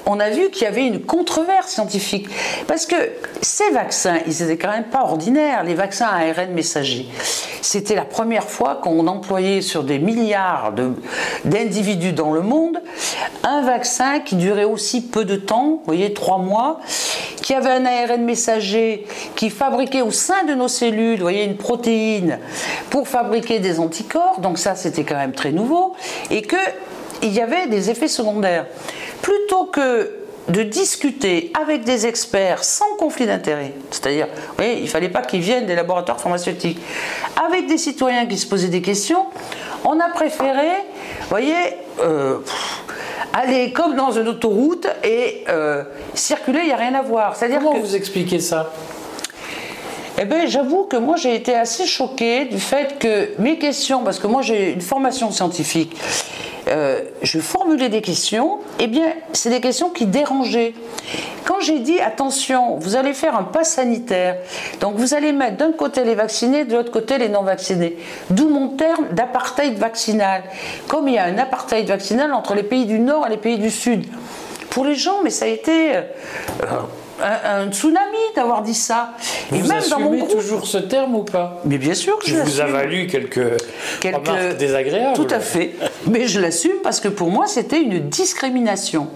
On 0.08 0.18
a 0.20 0.30
vu 0.30 0.48
qu'il 0.50 0.62
y 0.62 0.66
avait 0.66 0.86
une 0.86 1.02
controverse 1.02 1.70
scientifique. 1.70 2.28
Parce 2.66 2.86
que 2.86 2.96
ces 3.42 3.70
vaccins, 3.70 4.18
ils 4.26 4.42
n'étaient 4.42 4.56
quand 4.56 4.72
même 4.72 4.88
pas 4.88 5.02
ordinaires, 5.02 5.62
les 5.64 5.74
vaccins 5.74 6.06
à 6.06 6.26
ARN 6.26 6.52
messager. 6.52 7.06
C'était 7.60 7.94
la 7.94 8.06
première 8.06 8.44
fois 8.44 8.76
qu'on 8.76 9.06
employait 9.06 9.60
sur 9.60 9.84
des 9.84 9.98
milliards 9.98 10.72
d'individus 11.44 12.12
dans 12.12 12.32
le 12.32 12.40
monde 12.40 12.80
un 13.44 13.62
vaccin 13.62 14.20
qui 14.20 14.36
durait 14.36 14.64
aussi 14.64 15.02
peu 15.02 15.26
de 15.26 15.36
temps, 15.36 15.68
vous 15.68 15.82
voyez, 15.84 16.14
trois 16.14 16.38
mois, 16.38 16.80
qui 17.42 17.52
avait 17.52 17.70
un 17.70 17.84
ARN 17.84 18.24
messager 18.24 19.06
qui 19.36 19.50
fabriquait 19.50 20.02
au 20.02 20.10
sein 20.10 20.44
de 20.44 20.54
nos 20.54 20.68
cellules, 20.68 21.16
vous 21.16 21.22
voyez, 21.22 21.44
une 21.44 21.56
protéine 21.56 22.38
pour 22.88 23.08
fabriquer 23.08 23.58
des 23.58 23.78
anticorps, 23.78 24.40
donc 24.40 24.58
ça 24.58 24.74
c'était 24.74 25.04
quand 25.04 25.16
même 25.16 25.32
très 25.32 25.52
nouveau, 25.52 25.94
et 26.30 26.42
qu'il 26.42 27.32
y 27.32 27.40
avait 27.40 27.66
des 27.66 27.90
effets 27.90 28.08
secondaires. 28.08 28.66
Plutôt 29.22 29.64
que 29.66 30.10
de 30.48 30.62
discuter 30.62 31.52
avec 31.60 31.84
des 31.84 32.06
experts 32.06 32.64
sans 32.64 32.96
conflit 32.98 33.26
d'intérêt, 33.26 33.74
c'est-à-dire, 33.90 34.28
il 34.60 34.82
ne 34.82 34.86
fallait 34.86 35.10
pas 35.10 35.20
qu'ils 35.20 35.40
viennent 35.40 35.66
des 35.66 35.74
laboratoires 35.74 36.20
pharmaceutiques, 36.20 36.78
avec 37.44 37.66
des 37.66 37.76
citoyens 37.78 38.26
qui 38.26 38.38
se 38.38 38.46
posaient 38.46 38.68
des 38.68 38.80
questions, 38.80 39.26
on 39.84 40.00
a 40.00 40.08
préféré, 40.08 40.70
vous 41.20 41.28
voyez, 41.28 41.54
euh, 42.00 42.38
aller 43.34 43.72
comme 43.72 43.94
dans 43.94 44.12
une 44.12 44.28
autoroute 44.28 44.86
et 45.04 45.44
euh, 45.48 45.84
circuler, 46.14 46.60
il 46.62 46.66
n'y 46.66 46.72
a 46.72 46.76
rien 46.76 46.94
à 46.94 47.02
voir. 47.02 47.36
Comment 47.38 47.74
vous 47.74 47.94
expliquez 47.94 48.40
ça? 48.40 48.72
Eh 50.20 50.24
bien, 50.24 50.46
j'avoue 50.46 50.84
que 50.84 50.96
moi 50.96 51.16
j'ai 51.16 51.36
été 51.36 51.54
assez 51.54 51.86
choquée 51.86 52.46
du 52.46 52.58
fait 52.58 52.98
que 52.98 53.40
mes 53.40 53.56
questions, 53.58 54.02
parce 54.02 54.18
que 54.18 54.26
moi 54.26 54.42
j'ai 54.42 54.72
une 54.72 54.80
formation 54.80 55.30
scientifique, 55.30 55.96
euh, 56.68 57.00
je 57.22 57.38
formulais 57.38 57.88
des 57.88 58.00
questions, 58.02 58.58
eh 58.78 58.86
bien, 58.86 59.12
c'est 59.32 59.50
des 59.50 59.60
questions 59.60 59.90
qui 59.90 60.06
dérangeaient. 60.06 60.74
Quand 61.44 61.60
j'ai 61.60 61.78
dit 61.78 61.98
attention, 62.00 62.76
vous 62.76 62.96
allez 62.96 63.14
faire 63.14 63.36
un 63.36 63.44
pas 63.44 63.64
sanitaire, 63.64 64.36
donc 64.80 64.96
vous 64.96 65.14
allez 65.14 65.32
mettre 65.32 65.56
d'un 65.56 65.72
côté 65.72 66.04
les 66.04 66.14
vaccinés, 66.14 66.64
de 66.64 66.76
l'autre 66.76 66.90
côté 66.90 67.18
les 67.18 67.28
non 67.28 67.42
vaccinés, 67.42 67.96
d'où 68.30 68.48
mon 68.48 68.68
terme 68.68 69.08
d'apartheid 69.12 69.78
vaccinal. 69.78 70.42
Comme 70.88 71.08
il 71.08 71.14
y 71.14 71.18
a 71.18 71.24
un 71.24 71.38
apartheid 71.38 71.86
vaccinal 71.86 72.32
entre 72.32 72.54
les 72.54 72.62
pays 72.62 72.86
du 72.86 72.98
Nord 72.98 73.26
et 73.26 73.30
les 73.30 73.36
pays 73.38 73.58
du 73.58 73.70
Sud. 73.70 74.06
Pour 74.70 74.84
les 74.84 74.94
gens, 74.94 75.22
mais 75.24 75.30
ça 75.30 75.46
a 75.46 75.48
été 75.48 75.96
euh, 75.96 76.02
un, 77.22 77.70
tsunami 77.70 78.16
d'avoir 78.34 78.62
dit 78.62 78.74
ça. 78.74 79.10
Vous 79.50 79.64
et 79.64 79.68
même 79.68 79.82
dans 79.88 80.00
mon 80.00 80.16
groupe, 80.16 80.30
toujours 80.30 80.66
ce 80.66 80.78
terme 80.78 81.14
ou 81.14 81.24
pas? 81.24 81.60
Mais 81.64 81.78
bien 81.78 81.94
sûr 81.94 82.18
que 82.18 82.26
je, 82.26 82.36
je 82.36 82.40
vous 82.40 82.60
a 82.60 82.66
valu 82.66 83.06
quelques, 83.06 83.60
quelques 84.00 84.26
remarques 84.26 84.56
désagréables. 84.56 85.16
Tout 85.16 85.34
à 85.34 85.40
fait. 85.40 85.74
Mais 86.06 86.26
je 86.26 86.40
l'assume 86.40 86.78
parce 86.82 87.00
que 87.00 87.08
pour 87.08 87.30
moi, 87.30 87.46
c'était 87.46 87.80
une 87.80 88.08
discrimination. 88.08 89.08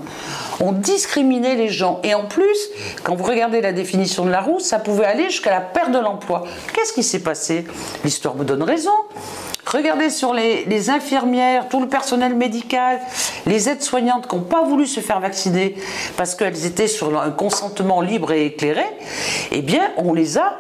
On 0.61 0.73
discriminait 0.73 1.57
les 1.57 1.69
gens. 1.69 2.01
Et 2.05 2.15
en 2.15 2.27
plus, 2.27 2.71
quand 3.03 3.15
vous 3.15 3.25
regardez 3.25 3.61
la 3.61 3.73
définition 3.73 4.25
de 4.25 4.31
la 4.31 4.41
roue, 4.41 4.61
ça 4.61 4.79
pouvait 4.79 5.07
aller 5.07 5.25
jusqu'à 5.25 5.51
la 5.51 5.61
perte 5.61 5.91
de 5.91 5.99
l'emploi. 5.99 6.45
Qu'est-ce 6.73 6.93
qui 6.93 7.03
s'est 7.03 7.23
passé? 7.23 7.65
L'histoire 8.05 8.35
me 8.37 8.45
donne 8.45 8.63
raison. 8.63 8.91
Regardez 9.65 10.11
sur 10.11 10.35
les, 10.35 10.91
infirmières, 10.91 11.69
tout 11.69 11.81
le 11.81 11.89
personnel 11.89 12.35
médical, 12.35 13.01
les 13.47 13.69
aides-soignantes 13.69 14.29
qui 14.29 14.35
n'ont 14.35 14.43
pas 14.43 14.63
voulu 14.63 14.87
se 14.87 15.01
faire 15.01 15.21
vacciner 15.21 15.77
parce 16.17 16.35
qu'elles 16.35 16.67
étaient 16.67 16.89
sur 16.89 17.21
un 17.21 17.31
consentement 17.31 18.01
libre 18.01 18.33
et 18.33 18.47
éclairé, 18.47 18.85
eh 19.53 19.63
bien, 19.63 19.93
on 19.97 20.15
les 20.15 20.37
a 20.37 20.59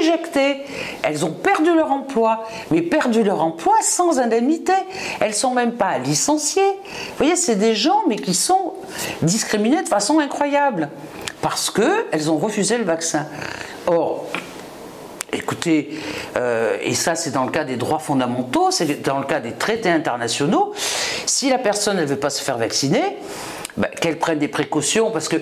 éjectées. 0.00 0.62
Elles 1.02 1.24
ont 1.24 1.32
perdu 1.32 1.74
leur 1.74 1.90
emploi, 1.90 2.44
mais 2.70 2.82
perdu 2.82 3.24
leur 3.24 3.42
emploi 3.42 3.74
sans 3.82 4.20
indemnité. 4.20 4.72
Elles 5.20 5.34
sont 5.34 5.52
même 5.52 5.72
pas 5.72 5.98
licenciées. 5.98 6.62
Vous 6.62 7.18
voyez, 7.18 7.36
c'est 7.36 7.56
des 7.56 7.74
gens, 7.74 8.02
mais 8.08 8.16
qui 8.16 8.34
sont 8.34 8.74
discriminés 9.22 9.82
de 9.82 9.88
façon 9.88 10.20
incroyable 10.20 10.88
parce 11.42 11.70
qu'elles 11.70 12.30
ont 12.30 12.38
refusé 12.38 12.78
le 12.78 12.84
vaccin. 12.84 13.26
Or, 13.86 14.26
Écoutez, 15.36 15.90
euh, 16.36 16.78
et 16.82 16.94
ça 16.94 17.14
c'est 17.14 17.30
dans 17.30 17.44
le 17.44 17.50
cas 17.50 17.64
des 17.64 17.76
droits 17.76 17.98
fondamentaux, 17.98 18.70
c'est 18.70 19.02
dans 19.02 19.18
le 19.18 19.26
cas 19.26 19.38
des 19.38 19.52
traités 19.52 19.90
internationaux, 19.90 20.72
si 21.26 21.50
la 21.50 21.58
personne 21.58 21.98
ne 21.98 22.04
veut 22.06 22.16
pas 22.16 22.30
se 22.30 22.42
faire 22.42 22.56
vacciner, 22.56 23.02
ben, 23.76 23.88
qu'elle 24.00 24.18
prenne 24.18 24.38
des 24.38 24.48
précautions, 24.48 25.10
parce 25.10 25.28
que 25.28 25.36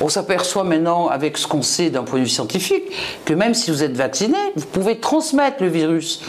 on 0.00 0.08
s'aperçoit 0.08 0.64
maintenant, 0.64 1.08
avec 1.08 1.36
ce 1.36 1.46
qu'on 1.46 1.60
sait 1.60 1.90
d'un 1.90 2.04
point 2.04 2.20
de 2.20 2.24
vue 2.24 2.30
scientifique, 2.30 2.84
que 3.26 3.34
même 3.34 3.52
si 3.52 3.70
vous 3.70 3.82
êtes 3.82 3.94
vacciné, 3.94 4.38
vous 4.56 4.64
pouvez 4.64 4.98
transmettre 4.98 5.62
le 5.62 5.68
virus. 5.68 6.22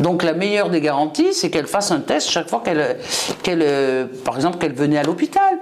Donc 0.00 0.24
la 0.24 0.32
meilleure 0.32 0.70
des 0.70 0.80
garanties, 0.80 1.32
c'est 1.32 1.50
qu'elle 1.50 1.68
fasse 1.68 1.92
un 1.92 2.00
test 2.00 2.28
chaque 2.28 2.50
fois 2.50 2.64
qu'elle, 2.64 3.62
euh, 3.62 4.06
par 4.24 4.34
exemple, 4.34 4.58
qu'elle 4.58 4.74
venait 4.74 4.98
à 4.98 5.04
l'hôpital. 5.04 5.58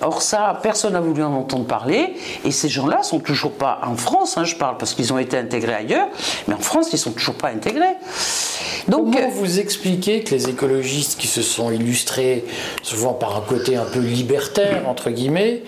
Or 0.00 0.22
ça, 0.22 0.58
personne 0.62 0.92
n'a 0.92 1.00
voulu 1.00 1.22
en 1.22 1.32
entendre 1.32 1.64
parler, 1.64 2.14
et 2.44 2.50
ces 2.50 2.68
gens-là 2.68 3.02
sont 3.02 3.18
toujours 3.18 3.52
pas 3.52 3.80
en 3.84 3.96
France, 3.96 4.38
hein, 4.38 4.44
je 4.44 4.54
parle 4.54 4.76
parce 4.76 4.94
qu'ils 4.94 5.12
ont 5.12 5.18
été 5.18 5.36
intégrés 5.36 5.74
ailleurs, 5.74 6.08
mais 6.46 6.54
en 6.54 6.60
France, 6.60 6.88
ils 6.92 6.98
sont 6.98 7.10
toujours 7.10 7.34
pas 7.34 7.48
intégrés. 7.48 7.96
Donc, 8.86 9.12
Comment 9.12 9.28
vous 9.28 9.58
expliquez 9.58 10.22
que 10.22 10.34
les 10.34 10.48
écologistes 10.48 11.18
qui 11.20 11.26
se 11.26 11.42
sont 11.42 11.70
illustrés 11.70 12.44
souvent 12.82 13.12
par 13.12 13.36
un 13.36 13.40
côté 13.40 13.76
un 13.76 13.84
peu 13.84 14.00
libertaire, 14.00 14.88
entre 14.88 15.10
guillemets, 15.10 15.62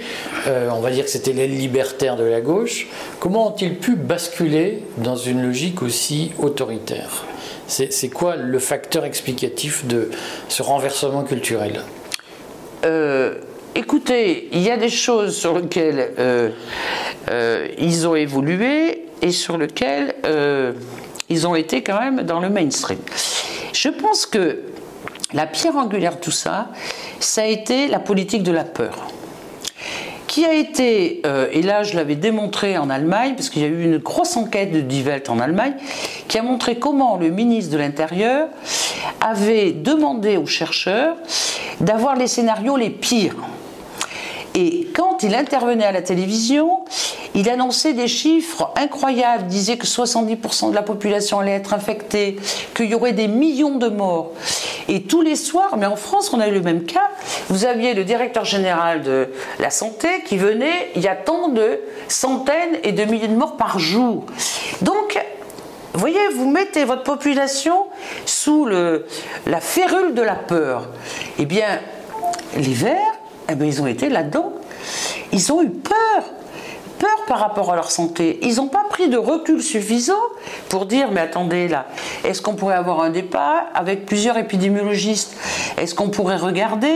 euh, 0.47 0.71
on 0.73 0.81
va 0.81 0.91
dire 0.91 1.05
que 1.05 1.11
c'était 1.11 1.33
les 1.33 1.49
libertaires 1.49 2.17
de 2.17 2.25
la 2.25 2.41
gauche, 2.41 2.87
comment 3.19 3.49
ont-ils 3.49 3.77
pu 3.77 3.97
basculer 3.97 4.85
dans 4.99 5.17
une 5.17 5.43
logique 5.43 5.83
aussi 5.83 6.33
autoritaire? 6.39 7.25
C'est 7.67 8.09
quoi 8.09 8.35
le 8.37 8.59
facteur 8.59 9.05
explicatif 9.05 9.87
de 9.87 10.11
ce 10.49 10.63
renversement 10.63 11.23
culturel? 11.23 11.83
Euh, 12.85 13.39
Écoutez, 13.75 14.49
il 14.53 14.61
y 14.61 14.71
a 14.71 14.77
des 14.77 14.89
choses 14.89 15.37
sur 15.37 15.59
lesquelles 15.59 16.13
euh, 16.19 16.51
euh, 17.31 17.69
ils 17.79 18.07
ont 18.09 18.15
évolué 18.15 19.07
et 19.23 19.31
sur 19.31 19.59
lesquelles 19.59 20.15
ils 21.29 21.47
ont 21.47 21.55
été 21.55 21.83
quand 21.83 22.01
même 22.01 22.23
dans 22.23 22.41
le 22.41 22.49
mainstream. 22.49 22.99
Je 23.73 23.89
pense 23.89 24.27
que 24.27 24.61
la 25.33 25.47
pierre 25.47 25.77
angulaire 25.77 26.17
de 26.17 26.21
tout 26.21 26.31
ça, 26.31 26.69
ça 27.21 27.43
a 27.43 27.47
été 27.47 27.87
la 27.87 28.01
politique 28.01 28.43
de 28.43 28.53
la 28.53 28.65
peur 28.65 29.11
qui 30.31 30.45
a 30.45 30.55
été, 30.55 31.23
euh, 31.27 31.49
et 31.51 31.61
là 31.61 31.83
je 31.83 31.97
l'avais 31.97 32.15
démontré 32.15 32.79
en 32.79 32.89
Allemagne, 32.89 33.35
parce 33.35 33.51
qu'il 33.51 33.63
y 33.63 33.65
a 33.65 33.69
eu 33.69 33.83
une 33.83 33.99
grosse 33.99 34.37
enquête 34.37 34.71
de 34.71 34.81
Die 34.81 35.05
en 35.29 35.41
Allemagne, 35.41 35.75
qui 36.29 36.39
a 36.39 36.43
montré 36.43 36.79
comment 36.79 37.17
le 37.17 37.31
ministre 37.31 37.73
de 37.73 37.79
l'Intérieur 37.79 38.47
avait 39.21 39.73
demandé 39.73 40.37
aux 40.37 40.47
chercheurs 40.47 41.17
d'avoir 41.81 42.15
les 42.15 42.29
scénarios 42.29 42.77
les 42.77 42.91
pires. 42.91 43.35
Et 44.55 44.89
quand 44.95 45.23
il 45.23 45.35
intervenait 45.35 45.85
à 45.85 45.93
la 45.93 46.03
télévision, 46.03 46.81
il 47.35 47.49
annonçait 47.49 47.93
des 47.93 48.09
chiffres 48.09 48.73
incroyables, 48.77 49.45
il 49.45 49.49
disait 49.49 49.77
que 49.77 49.87
70% 49.87 50.71
de 50.71 50.75
la 50.75 50.83
population 50.83 51.39
allait 51.39 51.53
être 51.53 51.73
infectée, 51.73 52.37
qu'il 52.75 52.87
y 52.87 52.95
aurait 52.95 53.13
des 53.13 53.29
millions 53.29 53.77
de 53.77 53.89
morts. 53.89 54.33
Et 54.89 55.03
tous 55.03 55.23
les 55.23 55.37
soirs, 55.37 55.77
mais 55.77 55.87
en 55.87 55.95
France, 55.95 56.33
on 56.33 56.41
a 56.41 56.49
eu 56.49 56.53
le 56.53 56.63
même 56.63 56.85
cas, 56.85 57.11
vous 57.49 57.65
aviez 57.65 57.95
le 57.95 58.03
directeur 58.03 58.45
général 58.45 59.03
de 59.03 59.29
la 59.61 59.71
santé 59.71 60.09
qui 60.27 60.37
venait, 60.37 60.91
il 60.97 61.03
y 61.03 61.09
a 61.09 61.15
tant 61.15 61.49
de 61.49 61.81
centaines 62.09 62.79
et 62.83 62.93
de 62.93 63.05
milliers 63.05 63.29
de 63.29 63.37
morts 63.37 63.57
par 63.57 63.79
jour. 63.79 64.27
Donc, 64.83 65.25
vous 65.93 66.01
voyez, 66.01 66.29
vous 66.35 66.51
mettez 66.51 66.85
votre 66.85 67.05
population 67.05 67.87
sous 68.27 68.67
la 68.67 69.61
férule 69.61 70.15
de 70.15 70.23
la 70.23 70.35
peur. 70.35 70.89
Eh 71.39 71.47
bien, 71.47 71.81
les 72.57 72.73
Verts, 72.73 73.20
eh 73.53 73.55
bien, 73.55 73.67
ils 73.67 73.83
ont 73.83 73.87
été 73.87 74.09
là-dedans. 74.09 74.53
Ils 75.33 75.53
ont 75.53 75.63
eu 75.63 75.71
peur 75.71 76.25
peur 77.01 77.25
par 77.27 77.39
rapport 77.39 77.73
à 77.73 77.77
leur 77.77 77.91
santé. 77.91 78.39
Ils 78.43 78.57
n'ont 78.57 78.69
pas 78.69 78.85
pris 78.89 79.09
de 79.09 79.17
recul 79.17 79.63
suffisant 79.63 80.21
pour 80.69 80.87
dire 80.87 81.11
mais 81.11 81.21
attendez 81.21 81.67
là, 81.67 81.87
est-ce 82.25 82.43
qu'on 82.43 82.55
pourrait 82.55 82.77
avoir 82.77 83.01
un 83.01 83.11
débat 83.11 83.67
avec 83.75 84.07
plusieurs 84.07 84.37
épidémiologistes? 84.37 85.35
Est-ce 85.79 85.95
qu'on 85.95 86.11
pourrait 86.11 86.37
regarder 86.37 86.95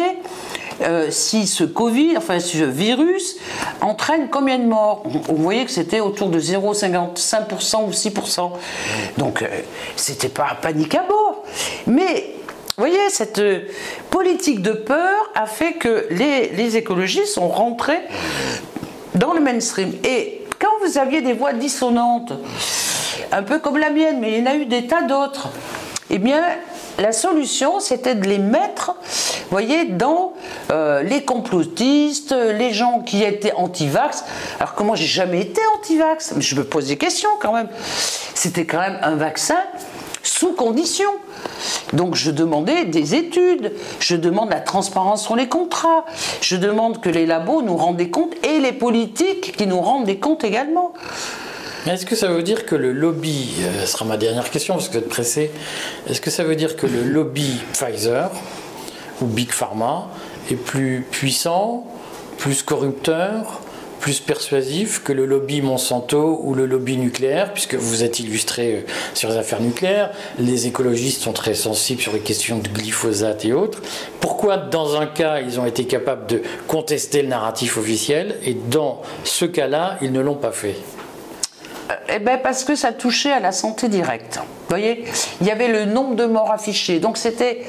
euh, 0.82 1.10
si 1.10 1.46
ce 1.46 1.64
Covid, 1.64 2.16
enfin 2.16 2.38
ce 2.38 2.64
virus, 2.64 3.36
entraîne 3.80 4.28
combien 4.30 4.58
de 4.58 4.64
morts? 4.64 5.04
Vous 5.06 5.36
voyez 5.36 5.64
que 5.64 5.70
c'était 5.70 6.00
autour 6.00 6.28
de 6.28 6.38
0,55% 6.38 7.86
ou 7.86 7.90
6%. 7.90 8.50
Donc 9.16 9.42
euh, 9.42 9.46
c'était 9.96 10.28
pas 10.28 10.56
panique 10.60 10.94
à 10.94 11.04
bord. 11.08 11.44
Mais 11.86 12.34
vous 12.76 12.82
voyez, 12.82 13.08
cette 13.08 13.38
euh, 13.38 13.60
politique 14.10 14.60
de 14.60 14.72
peur 14.72 15.30
a 15.36 15.46
fait 15.46 15.74
que 15.74 16.08
les, 16.10 16.76
écologistes 16.76 17.34
sont 17.34 17.46
rentrés 17.46 18.00
dans 19.14 19.32
le 19.32 19.40
mainstream. 19.40 19.92
Et 20.02 20.42
quand 20.58 20.72
vous 20.84 20.98
aviez 20.98 21.20
des 21.20 21.34
voix 21.34 21.52
dissonantes, 21.52 22.32
un 23.30 23.44
peu 23.44 23.60
comme 23.60 23.78
la 23.78 23.90
mienne, 23.90 24.18
mais 24.18 24.32
il 24.32 24.38
y 24.40 24.42
en 24.42 24.50
a 24.50 24.56
eu 24.56 24.66
des 24.66 24.88
tas 24.88 25.02
d'autres, 25.02 25.50
eh 26.10 26.18
bien, 26.18 26.42
la 26.98 27.12
solution, 27.12 27.78
c'était 27.78 28.16
de 28.16 28.26
les 28.26 28.38
mettre, 28.38 28.96
voyez, 29.50 29.84
dans 29.84 30.32
euh, 30.72 31.04
les 31.04 31.24
complotistes, 31.24 32.32
les 32.32 32.72
gens 32.72 33.02
qui 33.02 33.22
étaient 33.22 33.52
anti-vax. 33.52 34.24
Alors 34.58 34.74
moi, 34.82 34.96
j'ai 34.96 35.06
jamais 35.06 35.42
été 35.42 35.60
anti-vax, 35.78 36.32
mais 36.34 36.42
je 36.42 36.56
me 36.56 36.64
pose 36.64 36.88
des 36.88 36.96
questions 36.96 37.30
quand 37.38 37.52
même. 37.52 37.68
C'était 38.34 38.66
quand 38.66 38.80
même 38.80 38.98
un 39.00 39.14
vaccin 39.14 39.58
sous 40.24 40.54
condition. 40.54 41.10
Donc 41.94 42.14
je 42.16 42.30
demandais 42.30 42.84
des 42.84 43.14
études, 43.14 43.72
je 44.00 44.16
demande 44.16 44.50
la 44.50 44.60
transparence 44.60 45.22
sur 45.22 45.36
les 45.36 45.48
contrats, 45.48 46.04
je 46.40 46.56
demande 46.56 47.00
que 47.00 47.08
les 47.08 47.24
labos 47.24 47.62
nous 47.62 47.76
rendent 47.76 47.96
des 47.96 48.10
comptes 48.10 48.34
et 48.44 48.58
les 48.58 48.72
politiques 48.72 49.56
qui 49.56 49.66
nous 49.66 49.80
rendent 49.80 50.06
des 50.06 50.18
comptes 50.18 50.44
également. 50.44 50.92
Est-ce 51.86 52.06
que 52.06 52.16
ça 52.16 52.28
veut 52.28 52.42
dire 52.42 52.64
que 52.64 52.74
le 52.74 52.92
lobby, 52.92 53.50
euh, 53.60 53.84
ce 53.84 53.92
sera 53.92 54.06
ma 54.06 54.16
dernière 54.16 54.50
question 54.50 54.74
parce 54.74 54.88
que 54.88 54.92
vous 54.92 54.98
êtes 55.00 55.08
pressé, 55.08 55.50
est-ce 56.08 56.20
que 56.20 56.30
ça 56.30 56.42
veut 56.42 56.56
dire 56.56 56.76
que 56.76 56.86
le 56.86 57.02
lobby 57.02 57.60
Pfizer 57.74 58.30
ou 59.20 59.26
Big 59.26 59.50
Pharma 59.52 60.08
est 60.50 60.56
plus 60.56 61.06
puissant, 61.10 61.86
plus 62.38 62.62
corrupteur, 62.62 63.60
plus 64.04 64.20
persuasif 64.20 65.02
que 65.02 65.14
le 65.14 65.24
lobby 65.24 65.62
Monsanto 65.62 66.38
ou 66.42 66.52
le 66.52 66.66
lobby 66.66 66.98
nucléaire, 66.98 67.54
puisque 67.54 67.74
vous 67.74 68.04
êtes 68.04 68.20
illustré 68.20 68.74
euh, 68.74 68.80
sur 69.14 69.30
les 69.30 69.38
affaires 69.38 69.62
nucléaires, 69.62 70.10
les 70.38 70.66
écologistes 70.66 71.22
sont 71.22 71.32
très 71.32 71.54
sensibles 71.54 72.02
sur 72.02 72.12
les 72.12 72.18
questions 72.18 72.58
de 72.58 72.68
glyphosate 72.68 73.46
et 73.46 73.54
autres. 73.54 73.80
Pourquoi 74.20 74.58
dans 74.58 75.00
un 75.00 75.06
cas 75.06 75.40
ils 75.40 75.58
ont 75.58 75.64
été 75.64 75.86
capables 75.86 76.26
de 76.26 76.42
contester 76.68 77.22
le 77.22 77.28
narratif 77.28 77.78
officiel 77.78 78.36
et 78.44 78.52
dans 78.52 79.00
ce 79.24 79.46
cas-là 79.46 79.96
ils 80.02 80.12
ne 80.12 80.20
l'ont 80.20 80.34
pas 80.34 80.52
fait? 80.52 80.76
Eh 82.14 82.18
ben 82.18 82.38
parce 82.42 82.64
que 82.64 82.74
ça 82.76 82.92
touchait 82.92 83.32
à 83.32 83.40
la 83.40 83.52
santé 83.52 83.88
directe. 83.88 84.36
Vous 84.36 84.68
voyez, 84.68 85.04
il 85.40 85.46
y 85.46 85.50
avait 85.50 85.68
le 85.68 85.84
nombre 85.84 86.14
de 86.14 86.26
morts 86.26 86.50
affichés. 86.50 86.98
Donc 86.98 87.16
c'était, 87.16 87.62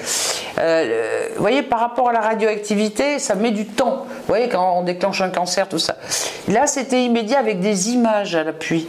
euh, 0.57 1.27
vous 1.35 1.41
voyez, 1.41 1.63
par 1.63 1.79
rapport 1.79 2.09
à 2.09 2.13
la 2.13 2.21
radioactivité, 2.21 3.19
ça 3.19 3.35
met 3.35 3.51
du 3.51 3.65
temps. 3.65 4.05
Vous 4.07 4.27
voyez, 4.27 4.47
quand 4.47 4.77
on 4.77 4.83
déclenche 4.83 5.21
un 5.21 5.29
cancer, 5.29 5.67
tout 5.67 5.79
ça. 5.79 5.97
Là, 6.47 6.67
c'était 6.67 7.03
immédiat 7.03 7.39
avec 7.39 7.59
des 7.59 7.91
images 7.91 8.35
à 8.35 8.43
l'appui. 8.43 8.87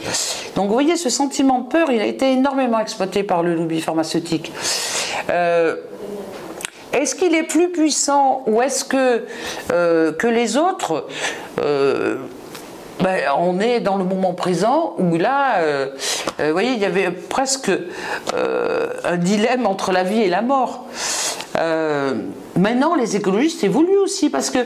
Donc 0.54 0.68
vous 0.68 0.72
voyez, 0.72 0.96
ce 0.96 1.10
sentiment 1.10 1.60
de 1.60 1.68
peur, 1.68 1.90
il 1.90 2.00
a 2.00 2.06
été 2.06 2.32
énormément 2.32 2.78
exploité 2.78 3.22
par 3.22 3.42
le 3.42 3.54
lobby 3.54 3.80
pharmaceutique. 3.80 4.52
Euh, 5.30 5.76
est-ce 6.92 7.14
qu'il 7.14 7.34
est 7.34 7.42
plus 7.42 7.70
puissant 7.70 8.42
ou 8.46 8.62
est-ce 8.62 8.84
que, 8.84 9.26
euh, 9.72 10.12
que 10.12 10.26
les 10.26 10.56
autres 10.56 11.06
ben, 13.00 13.20
on 13.38 13.60
est 13.60 13.80
dans 13.80 13.96
le 13.96 14.04
moment 14.04 14.32
présent 14.32 14.94
où 14.96 15.18
là, 15.18 15.58
euh, 15.58 15.90
vous 16.38 16.52
voyez, 16.52 16.70
il 16.70 16.78
y 16.78 16.86
avait 16.86 17.10
presque 17.10 17.70
un 18.32 19.16
dilemme 19.18 19.66
entre 19.66 19.92
la 19.92 20.02
vie 20.02 20.22
et 20.22 20.30
la 20.30 20.40
mort. 20.40 20.85
Maintenant, 22.56 22.94
les 22.94 23.16
écologistes 23.16 23.64
évoluent 23.64 23.98
aussi 23.98 24.30
parce 24.30 24.50
que 24.50 24.58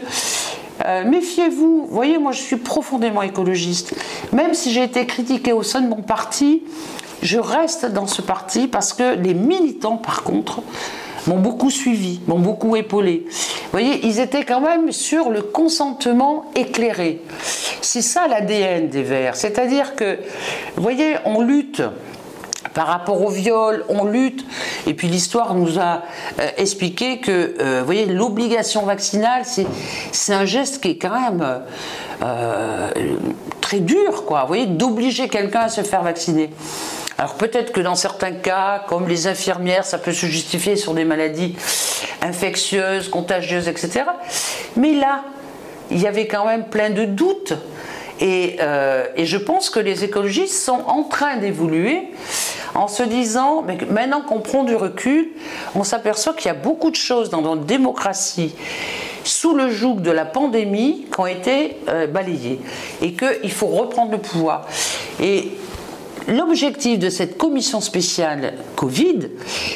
méfiez-vous, 1.06 1.86
vous 1.86 1.94
voyez, 1.94 2.18
moi 2.18 2.32
je 2.32 2.40
suis 2.40 2.56
profondément 2.56 3.22
écologiste. 3.22 3.94
Même 4.32 4.54
si 4.54 4.72
j'ai 4.72 4.84
été 4.84 5.06
critiqué 5.06 5.52
au 5.52 5.62
sein 5.62 5.80
de 5.80 5.88
mon 5.88 6.02
parti, 6.02 6.62
je 7.22 7.38
reste 7.38 7.86
dans 7.86 8.06
ce 8.06 8.22
parti 8.22 8.66
parce 8.66 8.92
que 8.92 9.14
les 9.14 9.34
militants, 9.34 9.98
par 9.98 10.22
contre, 10.22 10.62
m'ont 11.26 11.38
beaucoup 11.38 11.70
suivi, 11.70 12.20
m'ont 12.26 12.38
beaucoup 12.38 12.76
épaulé. 12.76 13.26
Vous 13.28 13.70
voyez, 13.72 14.06
ils 14.06 14.20
étaient 14.20 14.44
quand 14.44 14.60
même 14.60 14.90
sur 14.90 15.28
le 15.28 15.42
consentement 15.42 16.46
éclairé. 16.54 17.20
C'est 17.82 18.02
ça 18.02 18.26
l'ADN 18.26 18.88
des 18.88 19.02
Verts. 19.02 19.36
C'est-à-dire 19.36 19.96
que, 19.96 20.18
vous 20.76 20.82
voyez, 20.82 21.16
on 21.26 21.42
lutte 21.42 21.82
par 22.74 22.86
rapport 22.86 23.22
au 23.22 23.28
viol, 23.28 23.84
on 23.88 24.04
lutte. 24.04 24.44
Et 24.86 24.94
puis 24.94 25.08
l'histoire 25.08 25.54
nous 25.54 25.78
a 25.78 26.02
euh, 26.38 26.48
expliqué 26.56 27.18
que, 27.18 27.54
euh, 27.60 28.06
l'obligation 28.06 28.82
vaccinale, 28.82 29.42
c'est 30.12 30.32
un 30.32 30.44
geste 30.44 30.82
qui 30.82 30.90
est 30.90 30.96
quand 30.96 31.18
même 31.20 31.62
euh, 32.22 32.90
très 33.60 33.80
dur, 33.80 34.24
quoi. 34.24 34.48
D'obliger 34.66 35.28
quelqu'un 35.28 35.60
à 35.60 35.68
se 35.68 35.82
faire 35.82 36.02
vacciner. 36.02 36.50
Alors 37.18 37.34
peut-être 37.34 37.72
que 37.72 37.80
dans 37.80 37.96
certains 37.96 38.32
cas, 38.32 38.84
comme 38.88 39.08
les 39.08 39.26
infirmières, 39.26 39.84
ça 39.84 39.98
peut 39.98 40.12
se 40.12 40.26
justifier 40.26 40.76
sur 40.76 40.94
des 40.94 41.04
maladies 41.04 41.54
infectieuses, 42.22 43.08
contagieuses, 43.08 43.68
etc. 43.68 44.04
Mais 44.76 44.94
là, 44.94 45.24
il 45.90 46.00
y 46.00 46.06
avait 46.06 46.26
quand 46.26 46.46
même 46.46 46.64
plein 46.64 46.90
de 46.90 47.04
doutes. 47.04 47.52
Et, 48.20 48.58
je 48.58 49.36
pense 49.36 49.70
que 49.70 49.80
les 49.80 50.04
écologistes 50.04 50.62
sont 50.62 50.82
en 50.86 51.02
train 51.02 51.36
d'évoluer 51.36 52.08
en 52.74 52.88
se 52.88 53.02
disant, 53.02 53.62
mais 53.62 53.78
maintenant 53.90 54.22
qu'on 54.22 54.40
prend 54.40 54.64
du 54.64 54.74
recul, 54.74 55.30
on 55.74 55.84
s'aperçoit 55.84 56.34
qu'il 56.34 56.46
y 56.46 56.50
a 56.50 56.54
beaucoup 56.54 56.90
de 56.90 56.96
choses 56.96 57.30
dans 57.30 57.42
notre 57.42 57.62
démocratie 57.62 58.54
sous 59.24 59.54
le 59.54 59.70
joug 59.70 59.96
de 59.96 60.10
la 60.10 60.24
pandémie 60.24 61.06
qui 61.12 61.20
ont 61.20 61.26
été 61.26 61.76
euh, 61.88 62.06
balayées 62.06 62.60
et 63.02 63.12
qu'il 63.12 63.52
faut 63.52 63.66
reprendre 63.66 64.12
le 64.12 64.18
pouvoir. 64.18 64.66
Et 65.20 65.52
l'objectif 66.28 66.98
de 66.98 67.10
cette 67.10 67.36
commission 67.36 67.80
spéciale 67.80 68.54
Covid, 68.76 69.28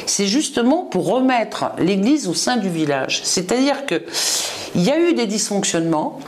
c'est 0.05 0.27
justement 0.27 0.83
pour 0.83 1.07
remettre 1.07 1.71
l'Église 1.77 2.27
au 2.27 2.33
sein 2.33 2.57
du 2.57 2.69
village. 2.69 3.21
C'est-à-dire 3.23 3.85
que 3.85 4.01
il 4.75 4.83
y 4.83 4.91
a 4.91 4.99
eu 4.99 5.13
des 5.13 5.25
dysfonctionnements, 5.25 6.19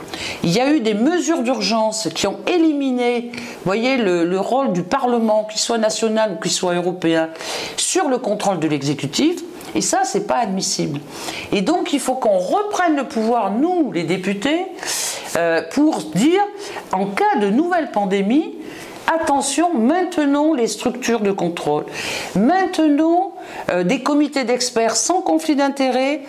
il 0.42 0.50
y 0.50 0.60
a 0.60 0.72
eu 0.72 0.80
des 0.80 0.94
mesures 0.94 1.42
d'urgence 1.42 2.08
qui 2.14 2.26
ont 2.26 2.38
éliminé, 2.46 3.30
le, 3.66 4.38
rôle 4.38 4.72
du 4.72 4.82
Parlement, 4.82 5.44
qu'il 5.44 5.60
soit 5.60 5.78
national 5.78 6.32
ou 6.32 6.42
qu'il 6.42 6.50
soit 6.50 6.74
européen, 6.74 7.28
sur 7.76 8.08
le 8.08 8.18
contrôle 8.18 8.58
de 8.58 8.66
l'exécutif. 8.66 9.42
Et 9.74 9.82
ça, 9.82 10.00
c'est 10.04 10.26
pas 10.26 10.38
admissible. 10.38 10.98
Et 11.52 11.60
donc, 11.60 11.92
il 11.92 12.00
faut 12.00 12.14
qu'on 12.14 12.38
reprenne 12.38 12.96
le 12.96 13.04
pouvoir, 13.04 13.52
nous, 13.52 13.92
les 13.92 14.04
députés, 14.04 14.64
euh, 15.36 15.60
pour 15.70 15.98
dire, 16.14 16.40
en 16.92 17.04
cas 17.06 17.38
de 17.40 17.50
nouvelle 17.50 17.90
pandémie, 17.90 18.54
attention, 19.06 19.74
maintenons 19.74 20.54
les 20.54 20.66
structures 20.66 21.20
de 21.20 21.32
contrôle, 21.32 21.84
maintenons 22.34 23.32
euh, 23.70 23.84
des 23.84 24.02
comités 24.02 24.44
d'experts 24.44 24.96
sans 24.96 25.20
conflit 25.20 25.56
d'intérêts 25.56 26.22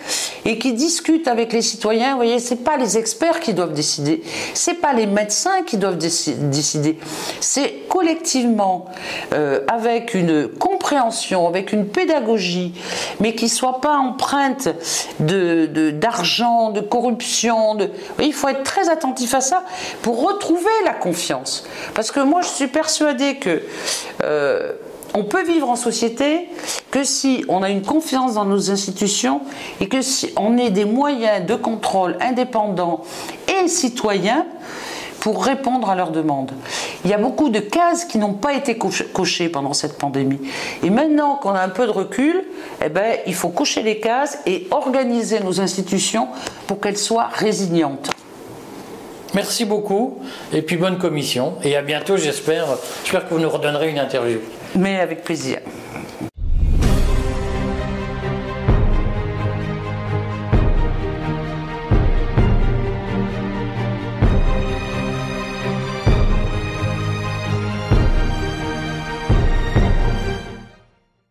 et 0.44 0.58
qui 0.58 0.72
discutent 0.72 1.28
avec 1.28 1.52
les 1.52 1.62
citoyens. 1.62 2.10
Vous 2.10 2.16
voyez, 2.16 2.38
c'est 2.38 2.64
pas 2.64 2.76
les 2.76 2.98
experts 2.98 3.40
qui 3.40 3.54
doivent 3.54 3.72
décider, 3.72 4.22
c'est 4.54 4.74
pas 4.74 4.92
les 4.92 5.06
médecins 5.06 5.62
qui 5.66 5.76
doivent 5.76 5.98
décider, 5.98 6.98
c'est 7.40 7.86
collectivement 7.88 8.86
euh, 9.32 9.60
avec 9.68 10.14
une 10.14 10.48
compréhension, 10.48 11.46
avec 11.48 11.72
une 11.72 11.86
pédagogie, 11.86 12.74
mais 13.20 13.34
qui 13.34 13.48
soit 13.48 13.80
pas 13.80 13.96
empreinte 13.96 14.68
d'argent, 15.18 16.70
de, 16.70 16.80
corruption. 16.80 17.74
De... 17.74 17.90
il 18.20 18.32
faut 18.32 18.48
être 18.48 18.62
très 18.62 18.88
attentif 18.88 19.34
à 19.34 19.40
ça 19.40 19.64
pour 20.02 20.22
retrouver 20.22 20.70
la 20.84 20.94
confiance. 20.94 21.64
Parce 21.94 22.10
que 22.10 22.20
moi, 22.20 22.40
je 22.42 22.48
suis 22.48 22.68
persuadée 22.68 23.36
que 23.36 23.62
euh, 24.22 24.72
on 25.14 25.24
peut 25.24 25.44
vivre 25.44 25.68
en 25.68 25.76
société 25.76 26.48
que 26.90 27.04
si 27.04 27.44
on 27.48 27.62
a 27.62 27.70
une 27.70 27.82
confiance 27.82 28.34
dans 28.34 28.44
nos 28.44 28.70
institutions 28.70 29.40
et 29.80 29.88
que 29.88 30.02
si 30.02 30.32
on 30.36 30.56
ait 30.56 30.70
des 30.70 30.84
moyens 30.84 31.46
de 31.46 31.54
contrôle 31.54 32.16
indépendants 32.20 33.02
et 33.48 33.68
citoyens 33.68 34.46
pour 35.20 35.44
répondre 35.44 35.90
à 35.90 35.94
leurs 35.94 36.12
demandes. 36.12 36.52
Il 37.04 37.10
y 37.10 37.14
a 37.14 37.18
beaucoup 37.18 37.50
de 37.50 37.60
cases 37.60 38.06
qui 38.06 38.18
n'ont 38.18 38.32
pas 38.32 38.54
été 38.54 38.78
cochées 38.78 39.48
pendant 39.48 39.74
cette 39.74 39.98
pandémie. 39.98 40.40
Et 40.82 40.90
maintenant 40.90 41.36
qu'on 41.36 41.50
a 41.50 41.60
un 41.60 41.68
peu 41.68 41.86
de 41.86 41.90
recul, 41.90 42.42
eh 42.82 42.88
ben, 42.88 43.18
il 43.26 43.34
faut 43.34 43.50
cocher 43.50 43.82
les 43.82 44.00
cases 44.00 44.38
et 44.46 44.66
organiser 44.70 45.40
nos 45.40 45.60
institutions 45.60 46.28
pour 46.66 46.80
qu'elles 46.80 46.96
soient 46.96 47.28
résilientes. 47.32 48.10
Merci 49.34 49.64
beaucoup 49.64 50.18
et 50.52 50.62
puis 50.62 50.76
bonne 50.76 50.98
commission 50.98 51.54
et 51.62 51.76
à 51.76 51.82
bientôt 51.82 52.16
j'espère. 52.16 52.66
J'espère 53.04 53.28
que 53.28 53.34
vous 53.34 53.40
nous 53.40 53.50
redonnerez 53.50 53.90
une 53.90 53.98
interview. 53.98 54.40
Mais 54.76 55.00
avec 55.00 55.22
plaisir. 55.22 55.58